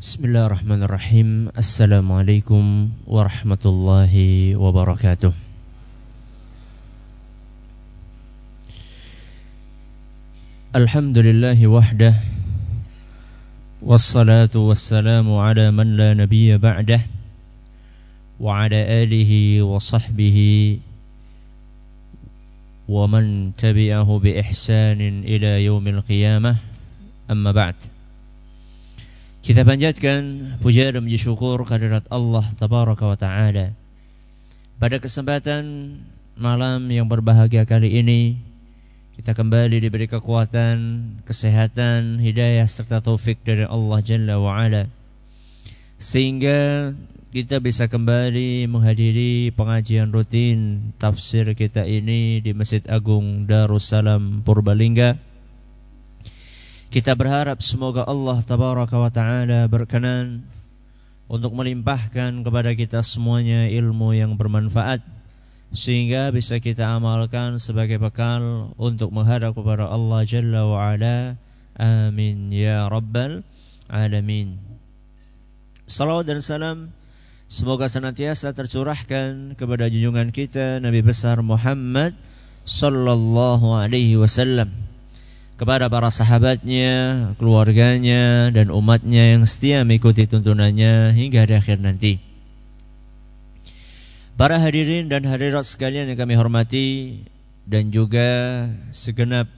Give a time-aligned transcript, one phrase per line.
[0.00, 4.14] بسم الله الرحمن الرحيم السلام عليكم ورحمة الله
[4.56, 5.32] وبركاته
[10.76, 12.14] الحمد لله وحده
[13.82, 17.00] والصلاة والسلام على من لا نبي بعده
[18.40, 20.38] وعلى آله وصحبه
[22.88, 26.56] ومن تبعه بإحسان إلى يوم القيامة
[27.30, 27.74] أما بعد
[29.38, 33.70] Kita panjatkan puja dan puji syukur kehadirat Allah tabaraka wa taala.
[34.78, 35.94] Pada kesempatan
[36.38, 38.38] malam yang berbahagia kali ini
[39.18, 40.78] kita kembali diberi kekuatan,
[41.26, 44.86] kesehatan, hidayah serta taufik dari Allah Jalla wa ala.
[45.98, 46.94] Sehingga
[47.34, 55.18] kita bisa kembali menghadiri pengajian rutin tafsir kita ini di Masjid Agung Darussalam Purbalingga
[56.88, 60.48] kita berharap semoga Allah tabaraka wa taala berkenan
[61.28, 65.04] untuk melimpahkan kepada kita semuanya ilmu yang bermanfaat
[65.68, 71.36] sehingga bisa kita amalkan sebagai bekal untuk menghadap kepada Allah Jalla wa ala.
[71.76, 73.44] Amin ya rabbal
[73.92, 74.56] alamin.
[75.84, 76.78] Salawat dan salam
[77.52, 82.16] semoga senantiasa tercurahkan kepada junjungan kita Nabi besar Muhammad
[82.64, 84.87] sallallahu alaihi wasallam
[85.58, 92.22] kepada para sahabatnya, keluarganya, dan umatnya yang setia mengikuti tuntunannya hingga di akhir nanti.
[94.38, 96.88] Para hadirin dan hadirat sekalian yang kami hormati
[97.66, 99.50] dan juga segenap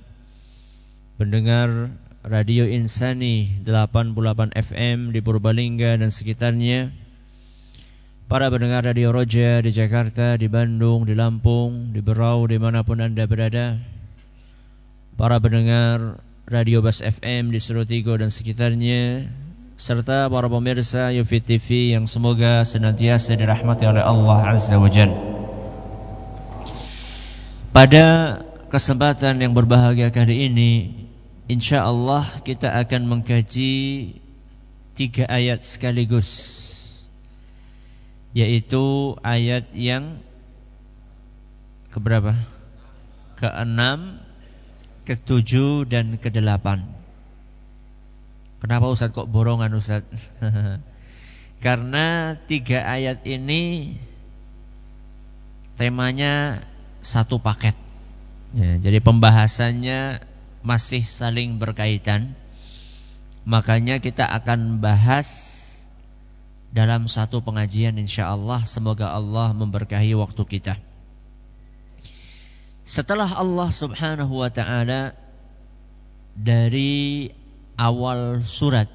[1.20, 1.92] pendengar
[2.25, 6.97] Radio Insani 88 FM di Purbalingga dan sekitarnya.
[8.25, 13.05] Para pendengar Radio Roja di Jakarta, di Bandung, di Lampung, di Berau, di mana pun
[13.05, 14.00] Anda berada
[15.16, 19.30] para pendengar Radio Bas FM di Tigo dan sekitarnya
[19.80, 25.14] serta para pemirsa Yufi TV yang semoga senantiasa dirahmati oleh Allah Azza wa Jal.
[27.70, 30.73] Pada kesempatan yang berbahagia kali ini
[31.51, 33.74] Insya Allah kita akan mengkaji
[34.95, 36.30] tiga ayat sekaligus
[38.30, 40.23] Yaitu ayat yang
[41.90, 42.39] keberapa?
[43.35, 44.23] Keenam
[45.05, 46.84] ketujuh dan kedelapan.
[48.61, 50.05] Kenapa Ustaz kok borongan Ustaz?
[51.64, 53.94] Karena tiga ayat ini
[55.80, 56.61] temanya
[57.00, 57.77] satu paket.
[58.52, 60.20] Ya, jadi pembahasannya
[60.61, 62.36] masih saling berkaitan.
[63.48, 65.28] Makanya kita akan bahas
[66.70, 68.61] dalam satu pengajian insya Allah.
[68.68, 70.77] Semoga Allah memberkahi waktu kita.
[72.85, 75.14] Setelah Allah Subhanahu wa taala
[76.35, 77.30] dari
[77.79, 78.89] awal surat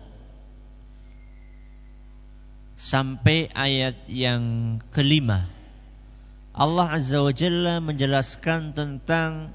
[2.75, 5.47] sampai ayat yang kelima
[6.55, 9.51] Allah Azza wa Jalla menjelaskan tentang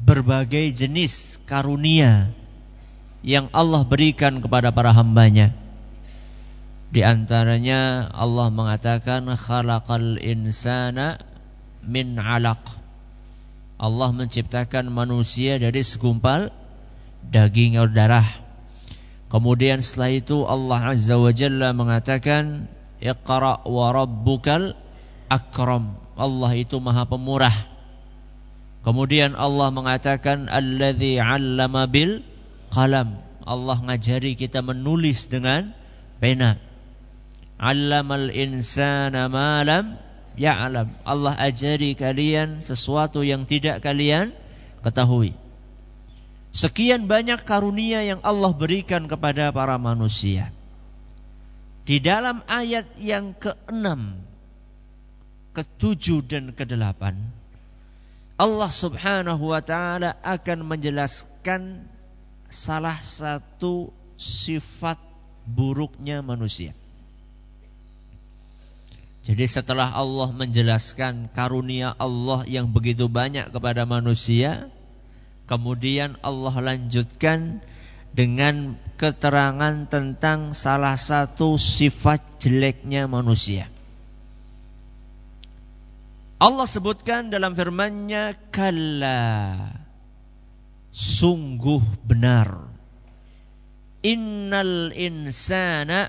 [0.00, 2.32] berbagai jenis karunia
[3.20, 5.52] yang Allah berikan kepada para hambanya.
[6.88, 11.20] Di antaranya Allah mengatakan khalaqal insana
[11.84, 12.77] min 'alaq.
[13.78, 16.50] Allah menciptakan manusia dari segumpal
[17.22, 18.26] daging atau darah.
[19.30, 22.66] Kemudian setelah itu Allah Azza wa Jalla mengatakan
[22.98, 24.74] Iqra wa rabbukal
[25.30, 25.94] akram.
[26.18, 27.54] Allah itu maha pemurah.
[28.82, 32.26] Kemudian Allah mengatakan alladzi 'allama bil
[32.74, 33.22] qalam.
[33.46, 35.70] Allah ngajari kita menulis dengan
[36.18, 36.58] pena.
[37.62, 40.07] 'Allamal insana ma lam
[40.38, 40.94] ya'lam.
[41.02, 44.30] Allah ajari kalian sesuatu yang tidak kalian
[44.86, 45.34] ketahui.
[46.54, 50.48] Sekian banyak karunia yang Allah berikan kepada para manusia.
[51.84, 54.16] Di dalam ayat yang ke-6,
[55.56, 57.02] ke-7 dan ke-8,
[58.38, 61.90] Allah Subhanahu wa taala akan menjelaskan
[62.46, 65.00] salah satu sifat
[65.48, 66.76] buruknya manusia.
[69.28, 74.72] Jadi setelah Allah menjelaskan karunia Allah yang begitu banyak kepada manusia,
[75.44, 77.60] kemudian Allah lanjutkan
[78.16, 83.68] dengan keterangan tentang salah satu sifat jeleknya manusia.
[86.40, 89.68] Allah sebutkan dalam firman-Nya kalla
[90.88, 92.64] sungguh benar
[94.00, 96.08] innal insana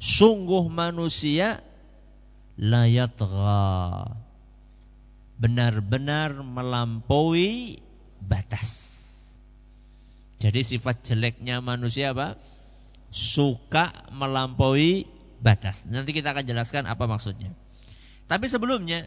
[0.00, 1.60] sungguh manusia
[2.62, 4.14] layatgha
[5.42, 7.82] benar-benar melampaui
[8.22, 8.70] batas.
[10.38, 12.38] Jadi sifat jeleknya manusia apa?
[13.12, 15.04] suka melampaui
[15.44, 15.84] batas.
[15.84, 17.52] Nanti kita akan jelaskan apa maksudnya.
[18.24, 19.04] Tapi sebelumnya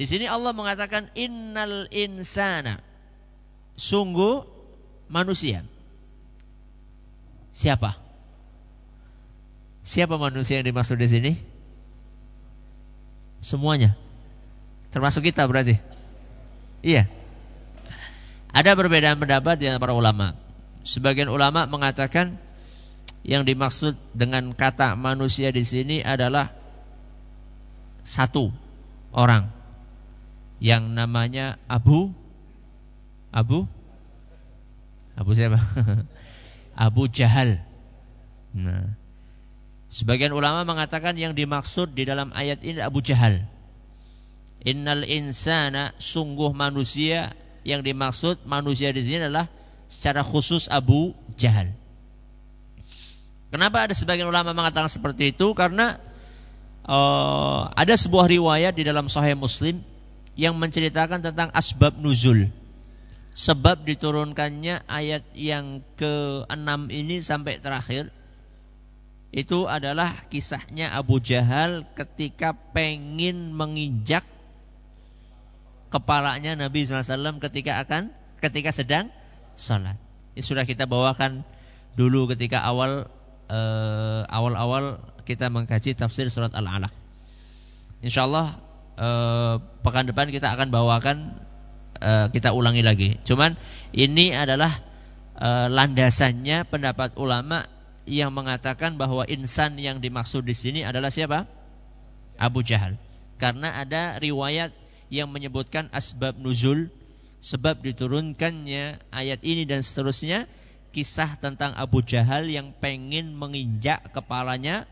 [0.00, 2.80] di sini Allah mengatakan innal insana
[3.76, 4.48] sungguh
[5.12, 5.68] manusia.
[7.52, 8.00] Siapa?
[9.84, 11.32] Siapa manusia yang dimaksud di sini?
[13.44, 13.92] Semuanya.
[14.88, 15.76] Termasuk kita berarti.
[16.80, 17.12] Iya.
[18.56, 20.32] Ada perbedaan pendapat di para ulama.
[20.80, 22.40] Sebagian ulama mengatakan
[23.20, 26.56] yang dimaksud dengan kata manusia di sini adalah
[28.04, 28.52] satu
[29.12, 29.48] orang
[30.60, 32.12] yang namanya Abu
[33.32, 33.68] Abu
[35.20, 35.60] Abu siapa?
[36.86, 37.60] Abu Jahal.
[38.54, 38.94] Nah,
[39.94, 43.46] sebagian ulama mengatakan yang dimaksud di dalam ayat ini Abu Jahal.
[44.66, 49.46] Innal insana sungguh manusia yang dimaksud manusia di sini adalah
[49.86, 51.70] secara khusus Abu Jahal.
[53.54, 55.54] Kenapa ada sebagian ulama mengatakan seperti itu?
[55.54, 56.02] Karena
[56.90, 59.78] uh, ada sebuah riwayat di dalam Sahih Muslim
[60.34, 62.50] yang menceritakan tentang asbab nuzul.
[63.34, 68.10] Sebab diturunkannya ayat yang ke-6 ini sampai terakhir
[69.34, 74.22] itu adalah kisahnya Abu Jahal ketika pengin menginjak
[75.90, 79.10] kepalanya Nabi SAW ketika akan ketika sedang
[79.58, 79.98] salat.
[80.38, 81.42] Ini sudah kita bawakan
[81.98, 83.10] dulu ketika awal
[83.50, 86.94] uh, awal-awal kita mengkaji tafsir surat Al-Alaq.
[88.06, 88.62] Insyaallah
[89.02, 91.42] uh, pekan depan kita akan bawakan
[91.98, 93.18] uh, kita ulangi lagi.
[93.26, 93.58] Cuman
[93.90, 94.70] ini adalah
[95.42, 97.73] uh, landasannya pendapat ulama
[98.04, 101.48] yang mengatakan bahwa insan yang dimaksud di sini adalah siapa?
[102.36, 103.00] Abu Jahal.
[103.40, 104.72] Karena ada riwayat
[105.08, 106.92] yang menyebutkan asbab nuzul,
[107.44, 110.48] sebab diturunkannya ayat ini dan seterusnya
[110.94, 114.88] kisah tentang Abu Jahal yang pengen menginjak kepalanya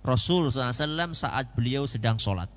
[0.00, 2.48] Rasul SAW saat beliau sedang sholat.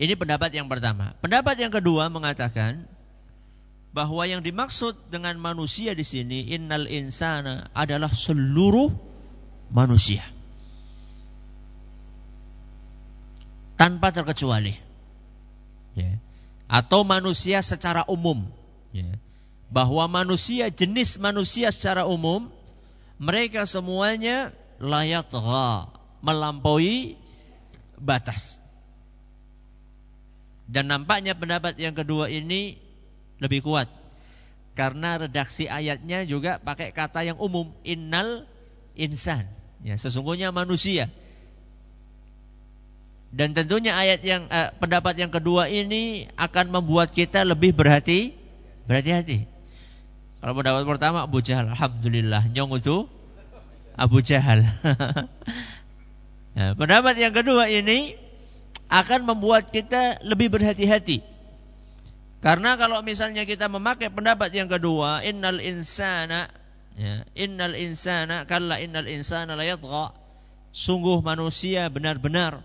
[0.00, 1.18] Ini pendapat yang pertama.
[1.18, 2.86] Pendapat yang kedua mengatakan
[3.90, 8.90] bahwa yang dimaksud dengan manusia di sini innal insana adalah seluruh
[9.74, 10.22] manusia.
[13.74, 14.76] Tanpa terkecuali.
[15.96, 16.20] Ya.
[16.70, 18.46] Atau manusia secara umum.
[18.94, 19.18] Ya
[19.70, 22.50] bahwa manusia jenis manusia secara umum
[23.22, 24.50] mereka semuanya
[24.82, 25.30] layak
[26.20, 27.16] melampaui
[27.96, 28.58] batas.
[30.70, 32.78] Dan nampaknya pendapat yang kedua ini
[33.40, 33.88] lebih kuat.
[34.78, 38.46] Karena redaksi ayatnya juga pakai kata yang umum innal
[38.94, 39.48] insan.
[39.82, 41.10] Ya sesungguhnya manusia.
[43.30, 48.34] Dan tentunya ayat yang eh, pendapat yang kedua ini akan membuat kita lebih berhati
[48.90, 49.46] berhati-hati.
[50.40, 52.48] Kalau pendapat pertama Abu Jahal, alhamdulillah.
[52.50, 53.06] Nyong itu
[53.94, 54.66] Abu Jahal.
[56.56, 58.16] nah, pendapat yang kedua ini
[58.90, 61.22] akan membuat kita lebih berhati-hati.
[62.40, 66.48] Karena kalau misalnya kita memakai pendapat yang kedua, innal insana
[66.96, 70.16] ya, innal insana kalla innal insana la yatgha.
[70.72, 72.64] Sungguh manusia benar-benar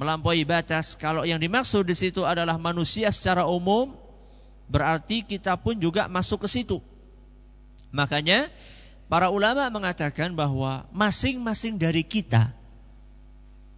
[0.00, 0.96] melampaui batas.
[0.96, 3.92] Kalau yang dimaksud di situ adalah manusia secara umum,
[4.72, 6.80] berarti kita pun juga masuk ke situ.
[7.92, 8.48] Makanya
[9.12, 12.56] para ulama mengatakan bahwa masing-masing dari kita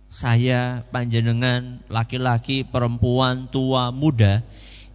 [0.09, 4.41] saya, panjenengan, laki-laki, perempuan, tua, muda,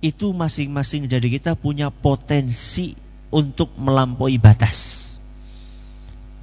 [0.03, 2.99] itu masing-masing dari kita punya potensi
[3.31, 4.99] untuk melampaui batas.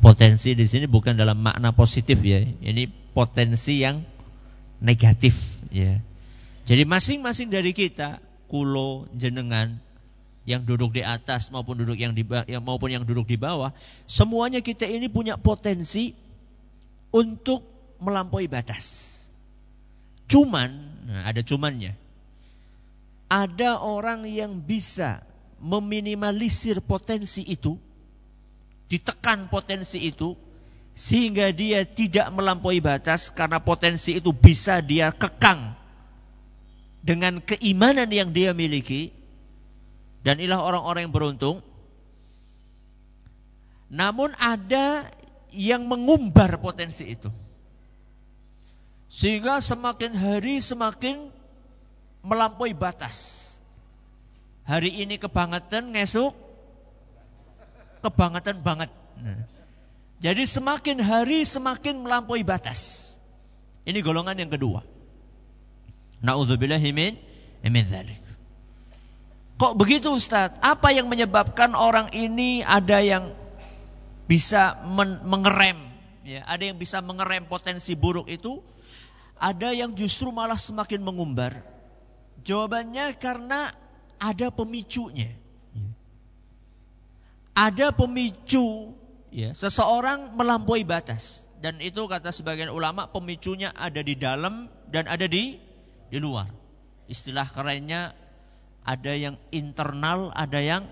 [0.00, 4.00] Potensi di sini bukan dalam makna positif ya, ini potensi yang
[4.80, 6.00] negatif ya.
[6.64, 9.76] Jadi masing-masing dari kita kulo jenengan
[10.48, 13.76] yang duduk di atas maupun duduk yang di yang maupun yang duduk di bawah,
[14.08, 16.16] semuanya kita ini punya potensi
[17.12, 17.60] untuk
[18.00, 19.06] melampaui batas.
[20.32, 20.70] Cuman,
[21.04, 21.99] nah ada cumannya.
[23.30, 25.22] Ada orang yang bisa
[25.62, 27.78] meminimalisir potensi itu,
[28.90, 30.34] ditekan potensi itu,
[30.98, 35.78] sehingga dia tidak melampaui batas karena potensi itu bisa dia kekang
[37.00, 39.14] dengan keimanan yang dia miliki.
[40.20, 41.56] Dan inilah orang-orang yang beruntung.
[43.88, 45.08] Namun ada
[45.48, 47.32] yang mengumbar potensi itu.
[49.08, 51.32] Sehingga semakin hari semakin
[52.20, 53.48] melampaui batas
[54.68, 56.36] hari ini kebangetan ngesuk
[58.00, 59.44] kebangetan banget nah.
[60.20, 63.12] jadi semakin hari semakin melampaui batas
[63.88, 64.84] ini golongan yang kedua
[66.20, 67.16] Na'udzubillahi min
[67.64, 68.20] min dzalik.
[69.60, 70.56] Kok begitu Ustaz?
[70.60, 73.36] Apa yang menyebabkan orang ini ada yang
[74.24, 75.76] bisa men mengerem,
[76.24, 78.64] ya, ada yang bisa mengerem potensi buruk itu,
[79.36, 81.60] ada yang justru malah semakin mengumbar.
[82.44, 83.72] Jawabannya karena
[84.20, 85.32] ada pemicunya.
[87.56, 88.96] Ada pemicu
[89.28, 95.28] ya, seseorang melampaui batas dan itu kata sebagian ulama pemicunya ada di dalam dan ada
[95.28, 95.60] di
[96.08, 96.48] di luar.
[97.04, 98.16] Istilah kerennya
[98.80, 100.88] ada yang internal, ada yang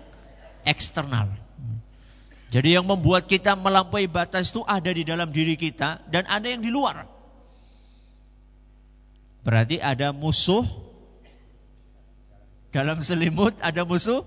[0.67, 1.33] eksternal.
[2.49, 6.61] Jadi yang membuat kita melampaui batas itu ada di dalam diri kita dan ada yang
[6.61, 7.05] di luar.
[9.45, 10.65] Berarti ada musuh
[12.69, 14.25] dalam selimut, ada musuh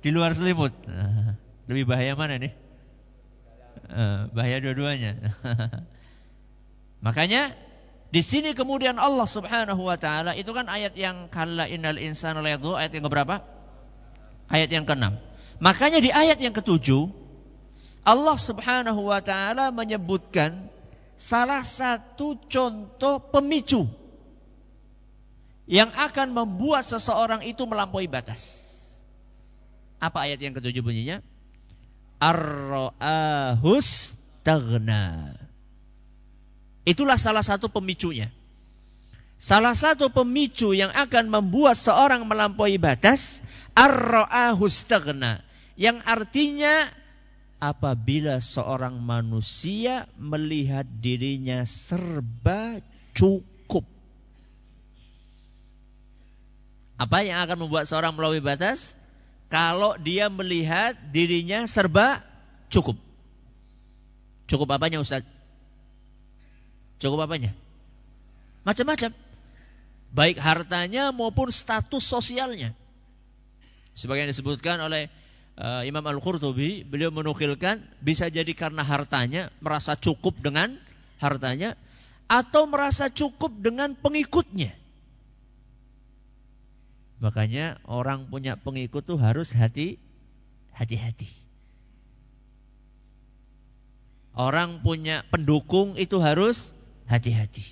[0.00, 0.72] di luar selimut.
[1.68, 2.52] Lebih bahaya mana nih?
[3.86, 5.18] Eh, bahaya dua-duanya.
[7.06, 7.54] Makanya
[8.10, 12.78] di sini kemudian Allah Subhanahu wa taala itu kan ayat yang kalla innal insana layadhu
[12.78, 13.42] ayat yang berapa?
[14.46, 15.18] Ayat yang ke-6.
[15.58, 17.10] Makanya di ayat yang ketujuh
[18.06, 20.70] Allah Subhanahu wa taala menyebutkan
[21.18, 23.90] salah satu contoh pemicu
[25.66, 28.64] yang akan membuat seseorang itu melampaui batas.
[29.98, 31.20] Apa ayat yang ketujuh bunyinya?
[32.22, 34.14] Ar-ra'ahus.
[36.86, 38.30] Itulah salah satu pemicunya.
[39.36, 43.44] Salah satu pemicu yang akan membuat seorang melampaui batas
[43.76, 44.86] ar-ra'ahus.
[45.76, 46.88] Yang artinya
[47.60, 52.80] apabila seorang manusia melihat dirinya serba
[53.12, 53.55] cukup.
[56.96, 58.96] Apa yang akan membuat seorang melampaui batas?
[59.46, 62.22] kalau dia melihat dirinya serba
[62.70, 62.98] cukup.
[64.46, 65.22] Cukup apanya Ustaz?
[67.02, 67.54] Cukup apanya?
[68.62, 69.14] Macam-macam.
[70.14, 72.74] Baik hartanya maupun status sosialnya.
[73.92, 75.10] Sebagai yang disebutkan oleh
[75.58, 80.78] uh, Imam Al-Qurtubi, beliau menukilkan bisa jadi karena hartanya, merasa cukup dengan
[81.18, 81.74] hartanya,
[82.26, 84.74] atau merasa cukup dengan pengikutnya.
[87.16, 89.96] Makanya orang punya pengikut tuh harus hati
[90.76, 91.32] hati-hati.
[94.36, 96.76] Orang punya pendukung itu harus
[97.08, 97.64] hati-hati.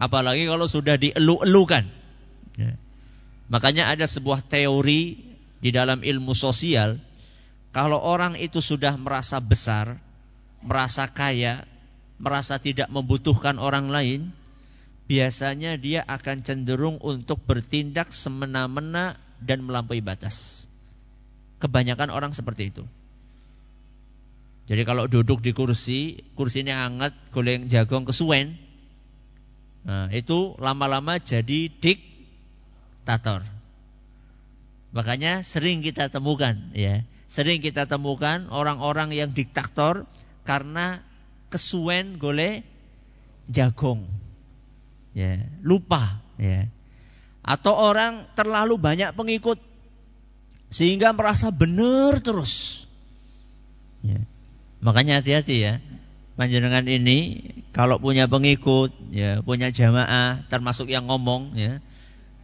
[0.00, 1.84] Apalagi kalau sudah dielu-elukan.
[2.56, 2.72] Ya.
[3.52, 5.20] Makanya ada sebuah teori
[5.60, 6.96] di dalam ilmu sosial.
[7.76, 10.00] Kalau orang itu sudah merasa besar,
[10.64, 11.68] merasa kaya,
[12.16, 14.32] merasa tidak membutuhkan orang lain,
[15.08, 20.68] biasanya dia akan cenderung untuk bertindak semena-mena dan melampaui batas.
[21.58, 22.84] Kebanyakan orang seperti itu.
[24.68, 28.60] Jadi kalau duduk di kursi, kursinya hangat, goleng jagung kesuwen,
[29.88, 33.48] nah, itu lama-lama jadi diktator.
[34.92, 40.04] Makanya sering kita temukan, ya, sering kita temukan orang-orang yang diktator
[40.44, 41.00] karena
[41.48, 42.68] kesuwen golek
[43.48, 44.04] jagung
[45.18, 46.70] ya, lupa ya.
[47.42, 49.58] Atau orang terlalu banyak pengikut
[50.70, 52.84] sehingga merasa benar terus.
[54.06, 54.22] Ya.
[54.78, 55.74] Makanya hati-hati ya.
[56.38, 61.82] Panjenengan ini kalau punya pengikut, ya, punya jamaah, termasuk yang ngomong, ya,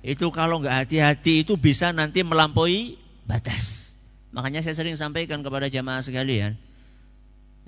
[0.03, 3.95] itu kalau nggak hati-hati itu bisa nanti melampaui batas.
[4.35, 6.59] Makanya saya sering sampaikan kepada jamaah sekalian,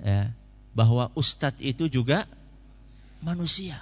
[0.03, 0.35] ya,
[0.75, 2.27] bahwa ustadz itu juga
[3.23, 3.79] manusia.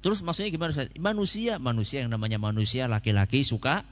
[0.00, 0.88] Terus maksudnya gimana Ustaz?
[0.96, 3.84] Manusia, manusia yang namanya manusia laki-laki suka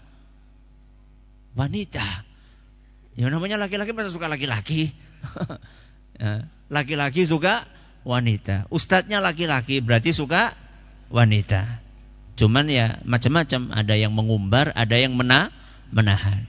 [1.53, 2.25] wanita.
[3.19, 4.93] Yang namanya laki-laki masa suka laki-laki?
[6.19, 7.71] Ya, laki-laki suka
[8.03, 8.67] wanita.
[8.75, 10.59] Ustadznya laki-laki berarti suka
[11.15, 11.79] wanita.
[12.35, 13.71] Cuman ya macam-macam.
[13.71, 15.55] Ada yang mengumbar, ada yang mena
[15.95, 16.43] menahan.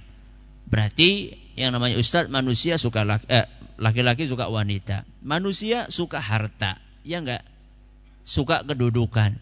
[0.66, 3.46] Berarti yang namanya ustadz manusia suka eh,
[3.78, 5.06] laki-laki suka wanita.
[5.22, 6.82] Manusia suka harta.
[7.06, 7.46] Ya enggak?
[8.26, 9.38] Suka kedudukan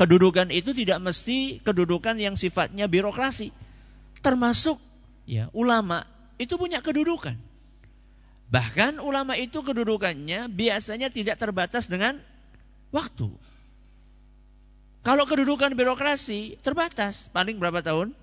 [0.00, 3.52] kedudukan itu tidak mesti kedudukan yang sifatnya birokrasi.
[4.24, 4.80] Termasuk
[5.28, 6.08] ya ulama
[6.40, 7.36] itu punya kedudukan.
[8.48, 12.16] Bahkan ulama itu kedudukannya biasanya tidak terbatas dengan
[12.96, 13.28] waktu.
[15.04, 18.16] Kalau kedudukan birokrasi terbatas, paling berapa tahun?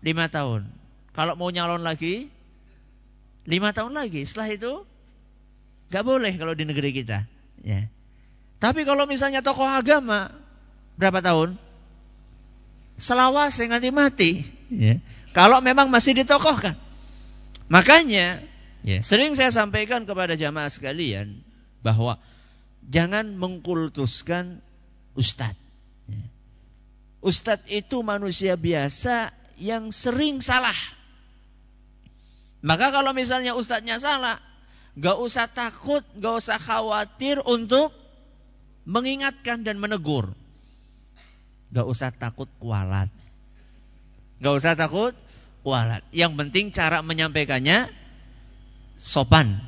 [0.00, 0.68] Lima tahun.
[1.12, 2.32] Kalau mau nyalon lagi,
[3.44, 4.24] lima tahun lagi.
[4.24, 4.72] Setelah itu,
[5.92, 7.24] nggak boleh kalau di negeri kita.
[7.64, 7.88] Ya.
[8.58, 10.34] Tapi kalau misalnya tokoh agama,
[10.98, 11.54] berapa tahun?
[12.98, 14.30] Selawas yang nanti mati.
[14.68, 14.98] Ya.
[15.30, 16.74] Kalau memang masih ditokohkan.
[17.70, 18.42] Makanya
[18.82, 21.46] ya, sering saya sampaikan kepada jamaah sekalian
[21.86, 22.18] bahwa
[22.82, 24.58] jangan mengkultuskan
[25.14, 25.54] ustadz.
[26.10, 26.26] Ya.
[27.22, 30.74] Ustadz itu manusia biasa yang sering salah.
[32.58, 34.42] Maka kalau misalnya ustadznya salah,
[34.98, 37.94] gak usah takut, gak usah khawatir untuk
[38.82, 40.34] mengingatkan dan menegur.
[41.72, 43.12] Gak usah takut kualat.
[44.40, 45.12] Gak usah takut
[45.66, 46.00] kualat.
[46.14, 47.92] Yang penting cara menyampaikannya
[48.96, 49.60] sopan.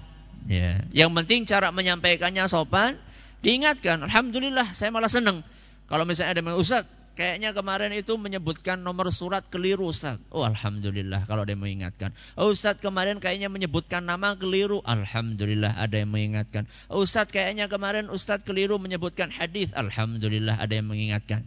[0.48, 0.82] Ya.
[0.90, 2.96] Yang penting cara menyampaikannya sopan,
[3.44, 4.00] diingatkan.
[4.08, 5.44] Alhamdulillah, saya malah senang.
[5.90, 6.88] Kalau misalnya ada yang Ustaz,
[7.18, 10.16] kayaknya kemarin itu menyebutkan nomor surat keliru Ustaz.
[10.32, 12.16] Oh Alhamdulillah kalau ada yang mengingatkan.
[12.38, 14.80] Oh Ustaz kemarin kayaknya menyebutkan nama keliru.
[14.86, 16.64] Alhamdulillah ada yang mengingatkan.
[16.88, 19.76] Oh Ustaz kayaknya kemarin Ustaz keliru menyebutkan hadis.
[19.76, 21.44] Alhamdulillah ada yang mengingatkan.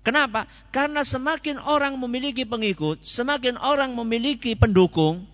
[0.00, 0.48] Kenapa?
[0.72, 5.28] Karena semakin orang memiliki pengikut, semakin orang memiliki pendukung,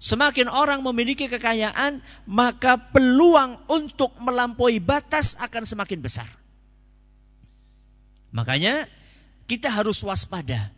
[0.00, 6.24] Semakin orang memiliki kekayaan, maka peluang untuk melampaui batas akan semakin besar.
[8.32, 8.88] Makanya
[9.44, 10.72] kita harus waspada.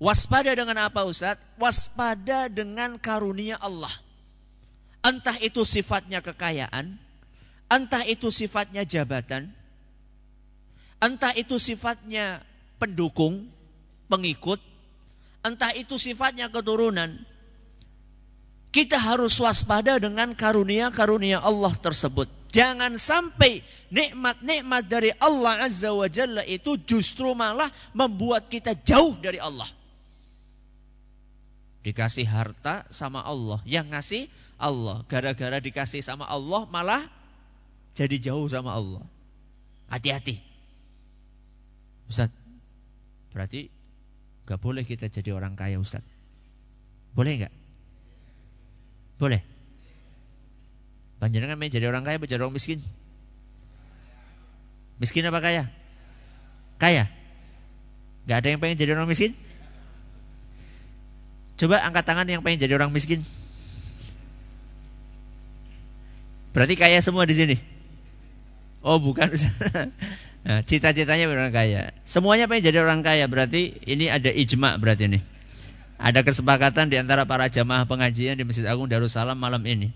[0.00, 1.36] Waspada dengan apa Ustaz?
[1.60, 3.92] Waspada dengan karunia Allah.
[5.04, 6.96] Entah itu sifatnya kekayaan,
[7.68, 9.52] entah itu sifatnya jabatan,
[10.96, 12.40] entah itu sifatnya
[12.80, 13.52] pendukung,
[14.08, 14.58] pengikut,
[15.44, 17.20] entah itu sifatnya keturunan,
[18.70, 22.30] kita harus waspada dengan karunia-karunia Allah tersebut.
[22.50, 29.38] Jangan sampai nikmat-nikmat dari Allah Azza wa Jalla itu justru malah membuat kita jauh dari
[29.42, 29.66] Allah.
[31.82, 35.02] Dikasih harta sama Allah, yang ngasih Allah.
[35.06, 37.06] Gara-gara dikasih sama Allah malah
[37.94, 39.02] jadi jauh sama Allah.
[39.90, 40.38] Hati-hati.
[42.06, 42.30] Ustaz,
[43.30, 43.70] berarti
[44.46, 46.02] gak boleh kita jadi orang kaya Ustaz.
[47.14, 47.54] Boleh nggak?
[49.20, 49.42] Boleh.
[51.20, 52.80] Panjenengan pengen jadi orang kaya atau jadi orang miskin?
[54.96, 55.68] Miskin apa kaya?
[56.80, 57.08] Kaya.
[58.24, 59.36] Gak ada yang pengen jadi orang miskin?
[61.60, 63.20] Coba angkat tangan yang pengen jadi orang miskin.
[66.56, 67.56] Berarti kaya semua di sini.
[68.80, 69.36] Oh bukan.
[70.46, 71.92] Nah, cita-citanya orang kaya.
[72.04, 73.28] Semuanya pengen jadi orang kaya.
[73.28, 75.20] Berarti ini ada ijma berarti ini.
[76.00, 79.92] Ada kesepakatan di antara para jamaah pengajian di Masjid Agung Darussalam malam ini.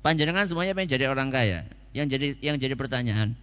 [0.00, 1.68] Panjenengan semuanya pengen jadi orang kaya.
[1.92, 3.36] Yang jadi yang jadi pertanyaan,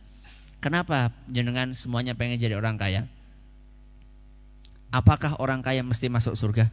[0.64, 3.06] kenapa jenengan semuanya pengen jadi orang kaya?
[4.94, 6.70] Apakah orang kaya mesti masuk surga?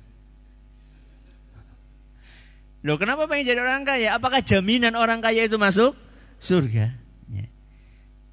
[2.80, 4.16] Loh, kenapa pengen jadi orang kaya?
[4.16, 5.92] Apakah jaminan orang kaya itu masuk
[6.40, 6.96] surga?
[7.28, 7.46] Ya.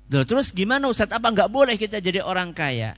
[0.08, 1.12] Loh, terus gimana Ustaz?
[1.12, 2.96] Apa nggak boleh kita jadi orang kaya?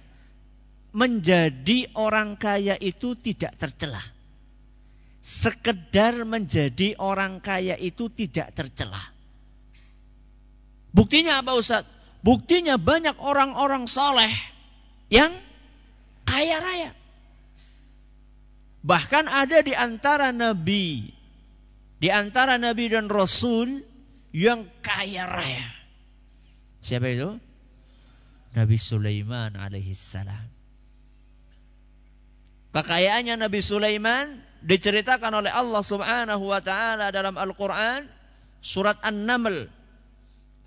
[0.92, 4.02] menjadi orang kaya itu tidak tercela.
[5.20, 9.02] Sekedar menjadi orang kaya itu tidak tercela.
[10.90, 11.86] Buktinya apa Ustaz?
[12.26, 14.32] Buktinya banyak orang-orang soleh
[15.14, 15.32] yang
[16.26, 16.92] kaya raya.
[18.80, 21.14] Bahkan ada di antara nabi,
[22.00, 23.86] di antara nabi dan rasul
[24.34, 25.79] yang kaya raya.
[26.80, 27.36] Siapa itu?
[28.56, 30.48] Nabi Sulaiman alaihissalam.
[32.70, 38.06] Kekayaannya Nabi Sulaiman diceritakan oleh Allah Subhanahu wa taala dalam Al-Qur'an
[38.62, 39.70] surat An-Naml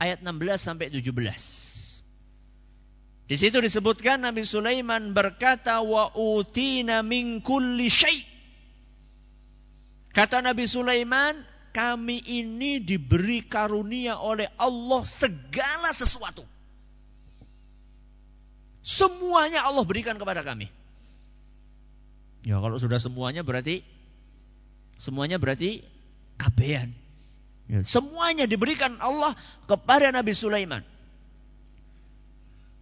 [0.03, 1.15] ayat 16 sampai 17.
[3.31, 8.19] Di situ disebutkan Nabi Sulaiman berkata wa utina min kulli syai.
[10.13, 11.41] Kata Nabi Sulaiman,
[11.73, 16.45] kami ini diberi karunia oleh Allah segala sesuatu.
[18.85, 20.69] Semuanya Allah berikan kepada kami.
[22.45, 23.81] Ya kalau sudah semuanya berarti
[25.01, 25.81] semuanya berarti
[26.37, 26.93] kabehan.
[27.71, 29.33] Ya, semuanya diberikan Allah
[29.71, 30.83] kepada Nabi Sulaiman.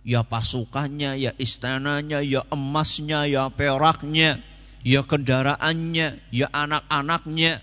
[0.00, 4.40] Ya pasukannya, ya istananya, ya emasnya, ya peraknya,
[4.80, 7.60] ya kendaraannya, ya anak-anaknya,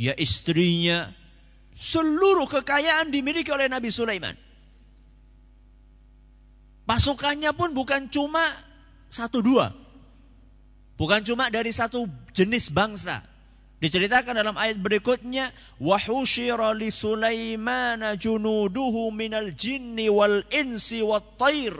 [0.00, 1.12] ya istrinya.
[1.76, 4.32] Seluruh kekayaan dimiliki oleh Nabi Sulaiman.
[6.88, 8.48] Pasukannya pun bukan cuma
[9.12, 9.76] satu dua,
[10.96, 13.20] Bukan cuma dari satu jenis bangsa.
[13.76, 21.04] Diceritakan dalam ayat berikutnya, "Wahusyira li Sulaiman junuduhu minal jinni wal insi
[21.36, 21.76] tair."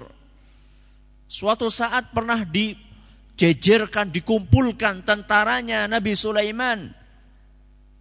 [1.26, 6.92] Suatu saat pernah dijejerkan, dikumpulkan tentaranya Nabi Sulaiman.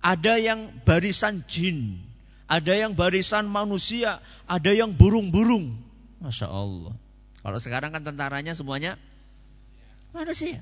[0.06, 1.98] Ada yang barisan jin,
[2.46, 5.82] ada yang barisan manusia, ada yang burung-burung.
[6.22, 6.94] Masya Allah.
[7.42, 9.02] Kalau sekarang kan tentaranya semuanya
[10.14, 10.62] manusia.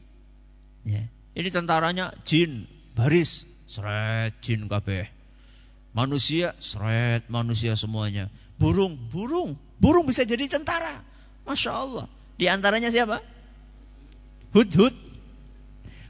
[0.87, 1.11] Ya.
[1.35, 5.11] Ini tentaranya jin, baris, seret jin kabeh.
[5.91, 8.31] Manusia, seret manusia semuanya.
[8.55, 11.03] Burung, burung, burung bisa jadi tentara.
[11.43, 12.05] Masya Allah.
[12.39, 13.19] Di antaranya siapa?
[14.55, 14.95] Hud-hud.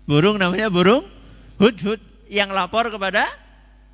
[0.05, 1.07] Burung namanya burung
[1.63, 2.01] Hudhud
[2.33, 3.29] yang lapor kepada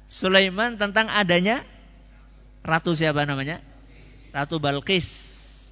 [0.07, 1.67] Sulaiman tentang adanya
[2.63, 3.59] ratu siapa namanya?
[4.31, 5.07] Ratu Balkis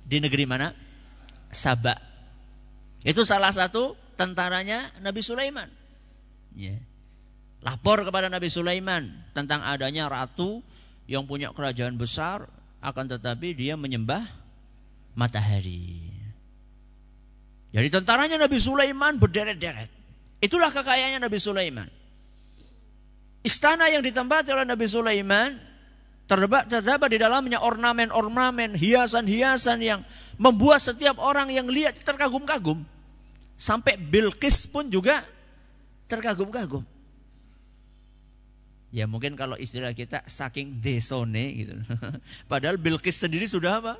[0.04, 0.76] di negeri mana?
[1.48, 2.04] Sabak.
[3.08, 5.72] Itu salah satu tentaranya Nabi Sulaiman.
[6.60, 6.76] Ya.
[7.64, 10.60] Lapor kepada Nabi Sulaiman tentang adanya ratu
[11.08, 12.52] yang punya kerajaan besar,
[12.84, 14.28] akan tetapi dia menyembah
[15.16, 16.04] matahari.
[17.72, 19.90] Jadi tentaranya Nabi Sulaiman berderet-deret.
[20.44, 21.90] Itulah kekayaannya Nabi Sulaiman.
[23.46, 25.58] Istana yang ditempati oleh Nabi Sulaiman
[26.28, 30.02] terdapat, terdapat di dalamnya ornamen-ornamen, hiasan-hiasan yang
[30.36, 32.84] membuat setiap orang yang lihat terkagum-kagum.
[33.58, 35.26] Sampai Bilqis pun juga
[36.12, 36.86] terkagum-kagum.
[38.92, 41.76] Ya mungkin kalau istilah kita saking desone gitu.
[42.52, 43.94] Padahal Bilqis sendiri sudah apa?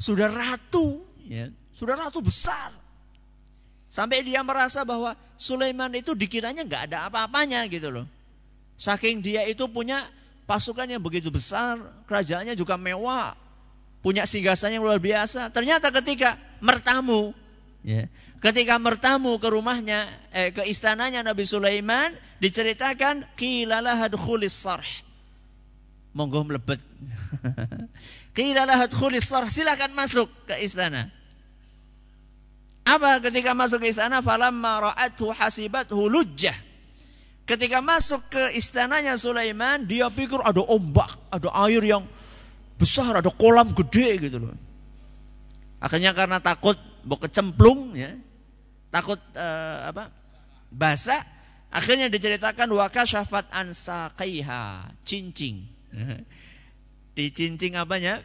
[0.00, 1.52] Sudah ratu, ya.
[1.76, 2.74] Sudah ratu besar.
[3.92, 8.06] Sampai dia merasa bahwa Sulaiman itu dikiranya nggak ada apa-apanya gitu loh.
[8.82, 10.02] Saking dia itu punya
[10.50, 11.78] pasukan yang begitu besar,
[12.10, 13.38] kerajaannya juga mewah,
[14.02, 15.54] punya singgasan yang luar biasa.
[15.54, 17.30] Ternyata ketika mertamu,
[17.86, 18.10] ya,
[18.42, 22.10] ketika mertamu ke rumahnya, eh, ke istananya Nabi Sulaiman,
[22.42, 24.90] diceritakan kilalah hadkhulis sarh.
[26.10, 26.82] Monggo melebet.
[28.34, 31.06] kilalah hadkhulis sarh, silakan masuk ke istana.
[32.82, 34.26] Apa ketika masuk ke istana?
[34.26, 36.71] Falamma ra'athu hasibathu lujjah.
[37.52, 42.08] Ketika masuk ke istananya Sulaiman, dia pikir ada ombak, ada air yang
[42.80, 44.56] besar, ada kolam gede gitu loh.
[45.76, 48.16] Akhirnya karena takut mau kecemplung ya,
[48.88, 50.08] takut uh, apa?
[50.72, 51.20] basah,
[51.68, 55.68] akhirnya diceritakan waka syafat ansa kaiha, cincing.
[57.20, 58.24] Dicincing apanya?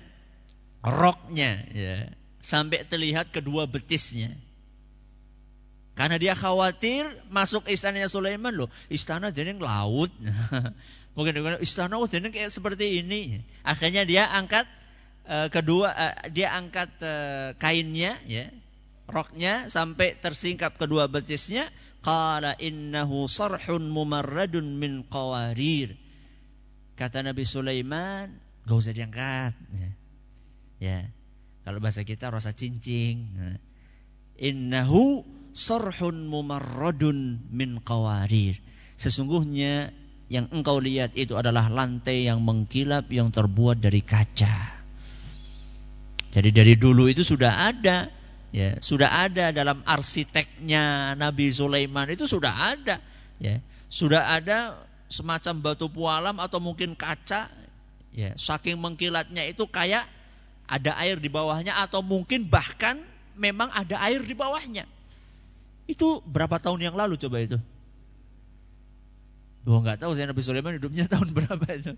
[0.87, 4.39] Roknya ya, sampai terlihat kedua betisnya.
[5.97, 8.69] Karena dia khawatir masuk istananya Sulaiman loh.
[8.85, 10.13] Istana jadi laut.
[11.17, 13.41] Mungkin istana oh jadi kayak seperti ini.
[13.65, 14.69] Akhirnya dia angkat
[15.25, 18.45] uh, kedua uh, dia angkat uh, kainnya ya,
[19.09, 21.65] roknya sampai tersingkap kedua betisnya.
[22.05, 25.97] Qala innahu sarhun mumarradun min qawarir.
[26.93, 28.37] Kata Nabi Sulaiman,
[28.69, 29.57] gak usah diangkat.
[29.73, 29.89] Ya.
[30.77, 30.99] ya.
[31.65, 33.17] Kalau bahasa kita rasa cincing.
[33.33, 33.57] Nah.
[34.37, 35.25] Innahu
[35.57, 38.61] sarhun mumarradun min qawarir.
[38.93, 39.89] Sesungguhnya
[40.29, 44.77] yang engkau lihat itu adalah lantai yang mengkilap yang terbuat dari kaca.
[46.29, 48.13] Jadi dari dulu itu sudah ada
[48.53, 53.01] ya, sudah ada dalam arsiteknya Nabi Sulaiman itu sudah ada
[53.41, 53.57] ya.
[53.87, 57.47] Sudah ada semacam batu pualam atau mungkin kaca
[58.11, 60.05] ya, saking mengkilatnya itu kayak
[60.67, 62.99] ada air di bawahnya atau mungkin bahkan
[63.39, 64.83] memang ada air di bawahnya.
[65.87, 67.57] Itu berapa tahun yang lalu coba itu?
[69.63, 71.95] Gua nggak tahu saya Nabi Sulaiman hidupnya tahun berapa itu.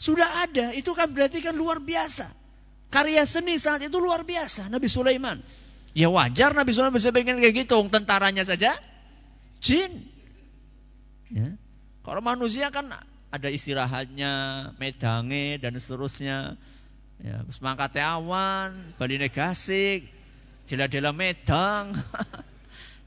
[0.00, 2.30] Sudah ada, itu kan berarti kan luar biasa.
[2.90, 5.38] Karya seni saat itu luar biasa Nabi Sulaiman.
[5.94, 8.74] Ya wajar Nabi Sulaiman bisa pengen kayak gitu, tentaranya saja
[9.62, 10.06] jin.
[11.30, 11.54] Ya.
[12.02, 12.90] Kalau manusia kan
[13.30, 14.32] ada istirahatnya,
[14.82, 16.58] medange dan seterusnya.
[17.20, 20.08] Ya, semangkat awan, bali negasi,
[20.64, 21.92] jela-jela medang.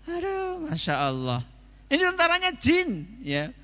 [0.08, 1.42] Aduh, masya Allah.
[1.88, 3.56] Ini tentaranya jin, ya.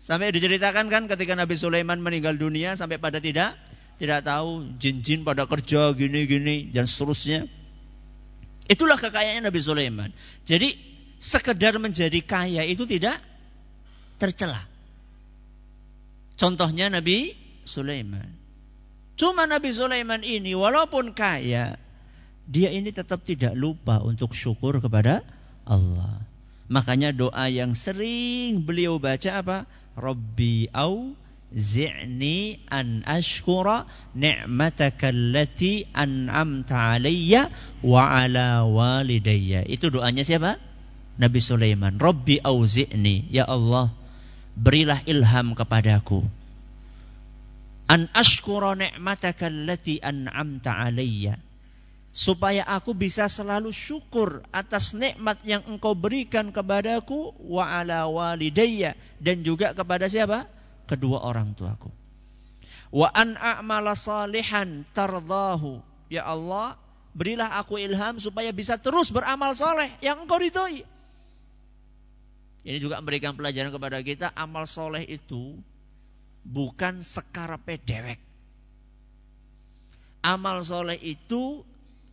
[0.00, 3.52] Sampai diceritakan kan ketika Nabi Sulaiman meninggal dunia sampai pada tidak
[4.00, 7.44] tidak tahu jin-jin pada kerja gini-gini dan seterusnya.
[8.64, 10.08] Itulah kekayaannya Nabi Sulaiman.
[10.48, 10.72] Jadi
[11.20, 13.20] sekedar menjadi kaya itu tidak
[14.16, 14.62] tercela.
[16.40, 17.36] Contohnya Nabi
[17.68, 18.24] Sulaiman.
[19.20, 21.76] Cuma Nabi Sulaiman ini walaupun kaya,
[22.48, 25.20] dia ini tetap tidak lupa untuk syukur kepada
[25.66, 26.22] Allah.
[26.70, 29.58] Makanya doa yang sering beliau baca apa?
[29.98, 31.18] Rabbi au
[31.50, 37.50] zi'ni an ashkura ni'mataka allati an'amta alayya
[37.82, 39.66] wa ala walidayya.
[39.66, 40.62] Itu doanya siapa?
[41.18, 41.98] Nabi Sulaiman.
[41.98, 43.90] Rabbi auzi'ni, ya Allah,
[44.54, 46.22] berilah ilham kepadaku.
[47.90, 51.49] An ashkura ni'mataka allati an'amta alayya
[52.10, 59.46] supaya aku bisa selalu syukur atas nikmat yang engkau berikan kepadaku wa ala walidayya dan
[59.46, 60.50] juga kepada siapa?
[60.90, 61.86] kedua orang tuaku.
[62.90, 65.78] Wa an a'mala salihan tardahu.
[66.10, 66.74] Ya Allah,
[67.14, 70.82] berilah aku ilham supaya bisa terus beramal soleh yang engkau ridhoi.
[72.66, 75.54] Ini juga memberikan pelajaran kepada kita, amal soleh itu
[76.42, 78.20] bukan sekarape dewek.
[80.20, 81.64] Amal soleh itu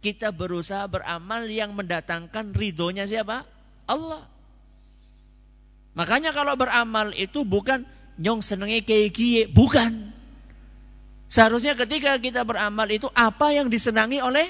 [0.07, 3.43] kita berusaha beramal yang mendatangkan ridhonya siapa?
[3.83, 4.23] Allah.
[5.99, 7.83] Makanya kalau beramal itu bukan
[8.15, 10.15] nyong senengi kayak bukan.
[11.27, 14.47] Seharusnya ketika kita beramal itu apa yang disenangi oleh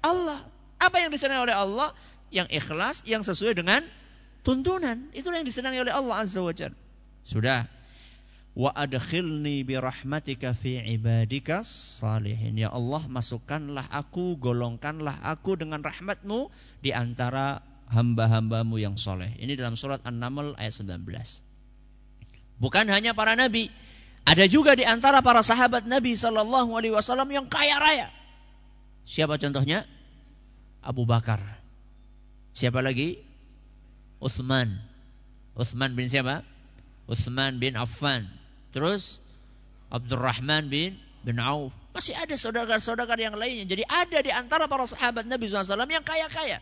[0.00, 0.40] Allah.
[0.80, 1.92] Apa yang disenangi oleh Allah?
[2.32, 3.84] Yang ikhlas, yang sesuai dengan
[4.40, 5.12] tuntunan.
[5.12, 6.76] Itulah yang disenangi oleh Allah Azza wa Jalla.
[7.28, 7.68] Sudah.
[8.54, 12.54] Wa adkhilni bi rahmatika fi ibadika salihin.
[12.54, 19.34] Ya Allah, masukkanlah aku, golongkanlah aku dengan rahmatmu di antara hamba-hambamu yang soleh.
[19.42, 21.02] Ini dalam surat An-Naml ayat 19.
[22.62, 23.74] Bukan hanya para nabi,
[24.22, 28.08] ada juga di antara para sahabat Nabi Shallallahu Alaihi Wasallam yang kaya raya.
[29.04, 29.84] Siapa contohnya?
[30.80, 31.42] Abu Bakar.
[32.56, 33.20] Siapa lagi?
[34.22, 34.80] Uthman.
[35.58, 36.40] Uthman bin siapa?
[37.04, 38.43] Uthman bin Affan.
[38.74, 39.22] Terus
[39.94, 41.70] Abdurrahman bin bin Auf.
[41.94, 43.64] Masih ada saudara-saudara yang lainnya.
[43.70, 46.58] Jadi ada di antara para sahabat Nabi SAW yang kaya-kaya.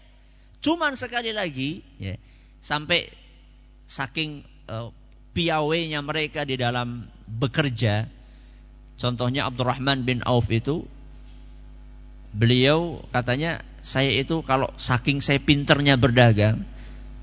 [0.60, 2.20] Cuman sekali lagi, ya,
[2.60, 3.10] sampai
[3.88, 4.92] saking uh,
[5.32, 8.06] piawainya mereka di dalam bekerja.
[9.00, 10.84] Contohnya Abdurrahman bin Auf itu
[12.32, 16.64] beliau katanya saya itu kalau saking saya pinternya berdagang